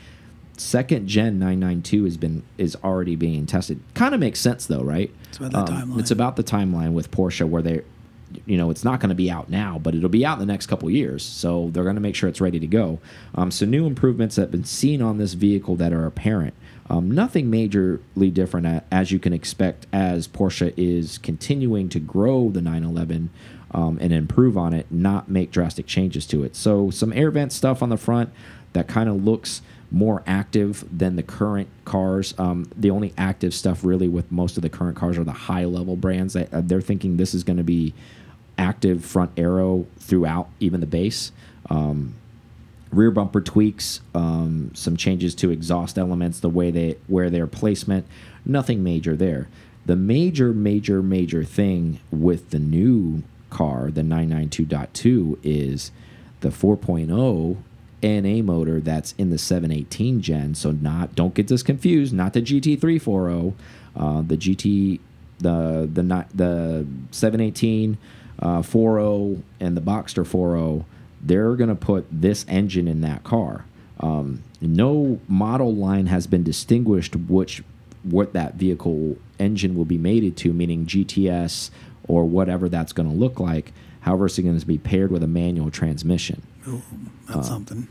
[0.58, 3.80] Second gen 992 has been is already being tested.
[3.96, 5.12] Kind of makes sense though, right?
[5.28, 6.00] It's about the timeline.
[6.00, 7.82] It's about the timeline with Porsche where they
[8.46, 10.52] you know, it's not going to be out now, but it'll be out in the
[10.52, 11.24] next couple years.
[11.24, 13.00] So they're going to make sure it's ready to go.
[13.34, 16.54] Um, so new improvements that have been seen on this vehicle that are apparent.
[16.90, 22.62] Um, nothing majorly different as you can expect as Porsche is continuing to grow the
[22.62, 23.32] 911
[23.72, 26.56] um, and improve on it, not make drastic changes to it.
[26.56, 28.30] So some air vent stuff on the front
[28.74, 29.62] that kind of looks
[29.92, 32.34] more active than the current cars.
[32.38, 35.66] Um, the only active stuff really with most of the current cars are the high
[35.66, 36.36] level brands.
[36.36, 37.94] Uh, they're thinking this is going to be
[38.58, 41.32] active front aero throughout, even the base.
[41.70, 42.16] Um,
[42.96, 48.06] rear bumper tweaks, um, some changes to exhaust elements, the way they where their placement,
[48.46, 49.50] nothing major there.
[49.86, 55.92] The major, major, major thing with the new car, the 992.2, is
[56.42, 57.58] the 4.0
[58.02, 60.56] NA motor that's in the 718 gen.
[60.56, 62.14] So not don't get this confused.
[62.14, 63.54] Not the GT340,
[63.96, 65.00] uh, the GT,
[65.40, 67.98] the the the 718
[68.40, 70.86] uh, 4.0 and the Boxster 4.0,
[71.26, 73.66] they're going to put this engine in that car.
[74.00, 77.64] Um, no model line has been distinguished which
[78.04, 81.72] what that vehicle engine will be mated to, meaning GTS
[82.08, 83.74] or whatever that's going to look like.
[84.02, 86.44] However, it's going to be paired with a manual transmission.
[86.68, 86.84] Ooh,
[87.28, 87.88] that's uh, something.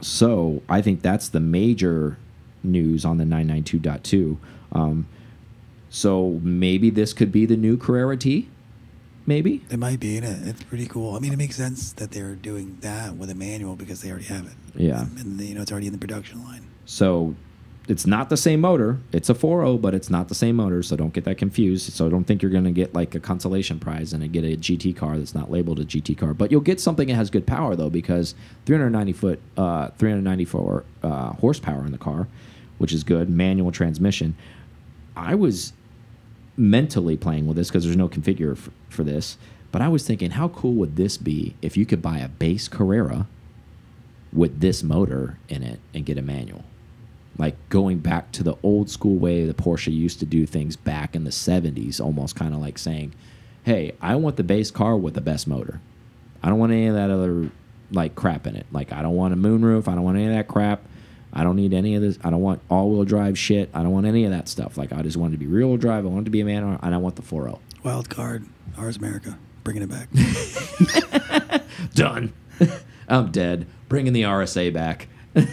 [0.00, 2.18] So I think that's the major
[2.64, 4.36] news on the 992.2.
[4.72, 5.06] Um,
[5.88, 8.48] so maybe this could be the new Carrera T
[9.26, 9.62] maybe.
[9.70, 10.48] It might be, and it?
[10.48, 11.16] it's pretty cool.
[11.16, 14.26] I mean, it makes sense that they're doing that with a manual because they already
[14.26, 14.52] have it.
[14.74, 16.66] Yeah, and, and you know it's already in the production line.
[16.84, 17.34] So
[17.88, 19.00] it's not the same motor.
[19.12, 21.92] It's a 4.0, but it's not the same motor, so don't get that confused.
[21.92, 24.96] So don't think you're going to get like a consolation prize and get a GT
[24.96, 26.32] car that's not labeled a GT car.
[26.32, 28.34] But you'll get something that has good power though, because
[28.66, 32.28] 390 foot, uh, 394 uh, horsepower in the car,
[32.78, 33.28] which is good.
[33.28, 34.36] Manual transmission.
[35.16, 35.72] I was
[36.62, 38.56] mentally playing with this because there's no configure
[38.88, 39.36] for, this.
[39.72, 42.68] But I was thinking, how cool would this be if you could buy a base
[42.68, 43.26] Carrera
[44.32, 46.64] with this motor in it and get a manual?
[47.36, 51.16] Like going back to the old school way the Porsche used to do things back
[51.16, 53.14] in the 70s, almost kind of like saying,
[53.64, 55.80] hey, I want the base car with the best motor.
[56.42, 57.50] I don't want any of that other
[57.90, 58.66] like crap in it.
[58.70, 59.88] Like I don't want a moonroof.
[59.88, 60.82] I don't want any of that crap.
[61.32, 62.18] I don't need any of this.
[62.22, 63.70] I don't want all wheel drive shit.
[63.72, 64.76] I don't want any of that stuff.
[64.76, 66.04] Like I just want it to be rear wheel drive.
[66.04, 67.58] I want it to be a man, and I want the 4.0.
[67.82, 68.46] Wild card,
[68.78, 70.08] RS America, bringing it back.
[71.94, 72.32] Done.
[73.08, 73.66] I'm dead.
[73.88, 75.08] Bringing the RSA back.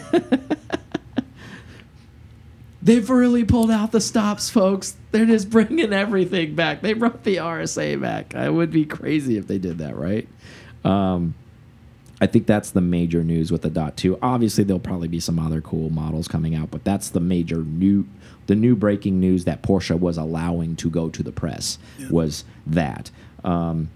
[2.82, 4.95] They've really pulled out the stops, folks.
[5.11, 6.82] They're just bringing everything back.
[6.82, 8.36] They brought the RSA back.
[8.36, 10.27] I would be crazy if they did that, right?
[10.86, 11.36] Um,
[12.22, 14.20] I think that's the major news with the dot two.
[14.22, 18.05] Obviously, there'll probably be some other cool models coming out, but that's the major new,
[18.47, 22.09] the new breaking news that Porsche was allowing to go to the press yeah.
[22.09, 23.09] was that.
[23.43, 23.89] Um,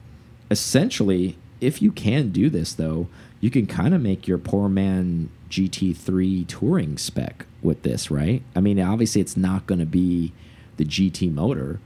[0.49, 3.07] essentially, if you can do this though,
[3.41, 8.41] you can kind of make your poor man GT3 touring spec with this, right?
[8.55, 10.31] I mean, obviously, it's not going to be
[10.77, 11.79] the GT motor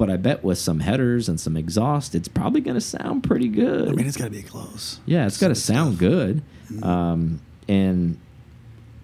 [0.00, 3.48] but I bet with some headers and some exhaust, it's probably going to sound pretty
[3.48, 3.90] good.
[3.90, 4.98] I mean, it's got to be close.
[5.04, 6.00] Yeah, it's got to sound stuff.
[6.00, 6.42] good.
[6.70, 6.86] Mm -hmm.
[6.86, 8.16] um, and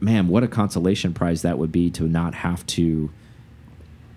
[0.00, 3.10] man, what a consolation prize that would be to not have to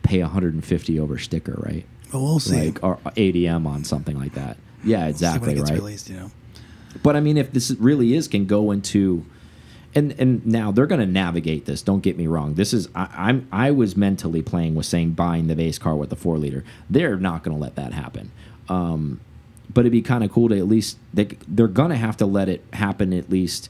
[0.04, 1.86] pay 150 over sticker, right?
[2.14, 2.68] Well, we'll see.
[2.68, 4.56] Like or ADM on something like that.
[4.86, 5.56] Yeah, exactly.
[5.56, 5.84] We'll right.
[5.84, 6.32] Released, you know.
[7.04, 9.26] But I mean, if this really is can go into
[9.96, 11.82] and and now they're going to navigate this.
[11.82, 12.56] Don't get me wrong.
[12.56, 16.10] This is I, am I was mentally playing with saying buying the base car with
[16.10, 16.64] the four liter.
[16.90, 18.32] They're not going to let that happen.
[18.68, 19.20] Um,
[19.72, 22.26] but it'd be kind of cool to at least they they're going to have to
[22.26, 23.70] let it happen at least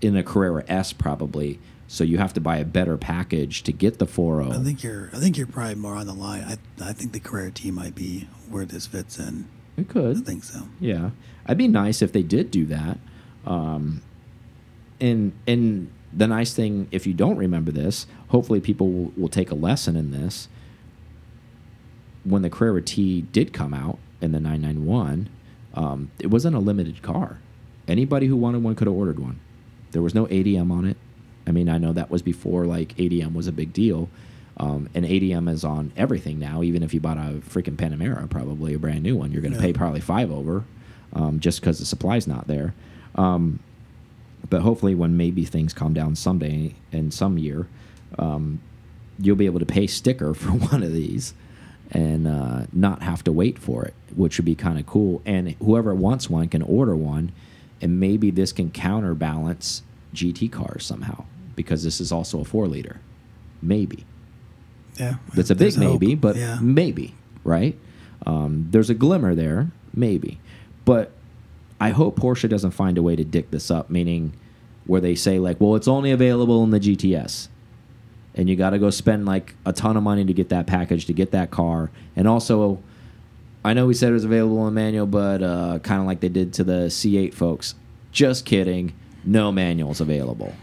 [0.00, 1.58] in a Carrera S probably.
[1.90, 4.52] So you have to buy a better package to get the 4.0.
[4.54, 6.42] I think you're I think you're probably more on the line.
[6.42, 9.48] I I think the Carrera T might be where this fits in.
[9.76, 10.18] It could.
[10.18, 10.68] I think so.
[10.80, 11.10] Yeah,
[11.46, 12.98] I'd be nice if they did do that.
[13.46, 14.02] Um,
[15.00, 19.50] and and the nice thing, if you don't remember this, hopefully people will, will take
[19.50, 20.48] a lesson in this.
[22.24, 25.28] When the Carrera T did come out in the 991,
[25.74, 27.38] um, it wasn't a limited car.
[27.86, 29.38] Anybody who wanted one could have ordered one.
[29.92, 30.96] There was no ADM on it.
[31.46, 34.08] I mean, I know that was before like ADM was a big deal.
[34.58, 36.62] Um, and ADM is on everything now.
[36.62, 39.58] Even if you bought a freaking Panamera, probably a brand new one, you're going to
[39.58, 39.66] Yeah.
[39.66, 40.64] pay probably five over,
[41.12, 42.74] um, just because the supply's not there.
[43.14, 43.60] Um,
[44.50, 47.68] but hopefully, when maybe things calm down someday in some year,
[48.18, 48.60] um,
[49.18, 51.34] you'll be able to pay sticker for one of these
[51.90, 55.22] and uh, not have to wait for it, which would be kind of cool.
[55.24, 57.32] And whoever wants one can order one,
[57.80, 59.82] and maybe this can counterbalance
[60.14, 61.24] GT cars somehow
[61.56, 63.00] because this is also a four liter,
[63.62, 64.04] maybe.
[64.96, 65.16] Yeah.
[65.34, 66.00] That's a big there's hope.
[66.00, 66.58] maybe, but yeah.
[66.60, 67.78] maybe, right?
[68.26, 70.40] Um, there's a glimmer there, maybe.
[70.84, 71.12] But
[71.80, 74.32] I hope Porsche doesn't find a way to dick this up, meaning
[74.86, 77.48] where they say, like, well, it's only available in the GTS.
[78.34, 81.06] And you got to go spend like a ton of money to get that package,
[81.06, 81.90] to get that car.
[82.16, 82.82] And also,
[83.64, 86.28] I know we said it was available in manual, but uh, kind of like they
[86.28, 87.74] did to the C8 folks.
[88.12, 88.94] Just kidding.
[89.24, 90.54] No manuals available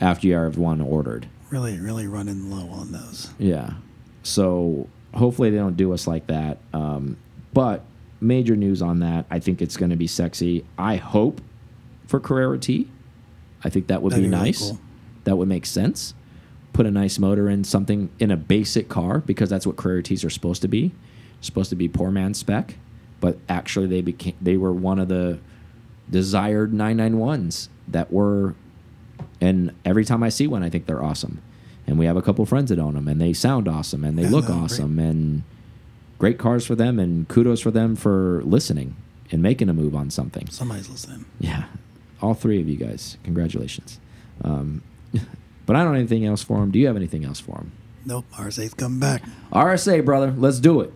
[0.00, 1.26] after you have one ordered.
[1.50, 3.30] really, really running low on those.
[3.38, 3.74] Yeah.
[4.22, 6.58] So hopefully they don't do us like that.
[6.72, 7.16] Um,
[7.52, 7.84] but
[8.22, 9.26] major news on that.
[9.30, 10.64] I think it's going to be sexy.
[10.78, 11.40] I hope
[12.06, 12.88] for Carrera T.
[13.64, 14.60] I think that would That'd be, be really nice.
[14.60, 14.80] cool.
[15.24, 16.14] That would make sense.
[16.72, 20.24] Put a nice motor in something in a basic car because that's what Carrera T's
[20.24, 20.92] are supposed to be.
[21.40, 22.76] Supposed to be poor man spec,
[23.20, 25.38] but actually they became they were one of the
[26.10, 28.54] desired 991s that were
[29.40, 31.42] and every time I see one, I think they're awesome.
[31.86, 34.22] And we have a couple friends that own them, and they sound awesome, and they
[34.22, 34.64] Yeah, look they're great.
[34.64, 35.42] awesome, and
[36.22, 38.94] great cars for them, and kudos for them for listening
[39.32, 40.46] and making a move on something.
[40.50, 41.24] Somebody's listening.
[41.40, 41.64] Yeah,
[42.20, 43.98] all three of you guys, congratulations.
[44.44, 44.82] Um,
[45.66, 46.70] but I don't have anything else for them.
[46.70, 47.72] Do you have anything else for them?
[48.04, 48.24] Nope.
[48.34, 49.24] RSA's coming back.
[49.52, 50.92] RSA, brother, let's do it.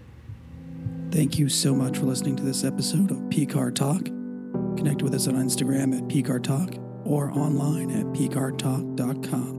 [1.11, 4.05] Thank you so much for listening to this episode of PCAR Talk.
[4.77, 9.56] Connect with us on Instagram at PCAR Talk or online at PCARTalk.com.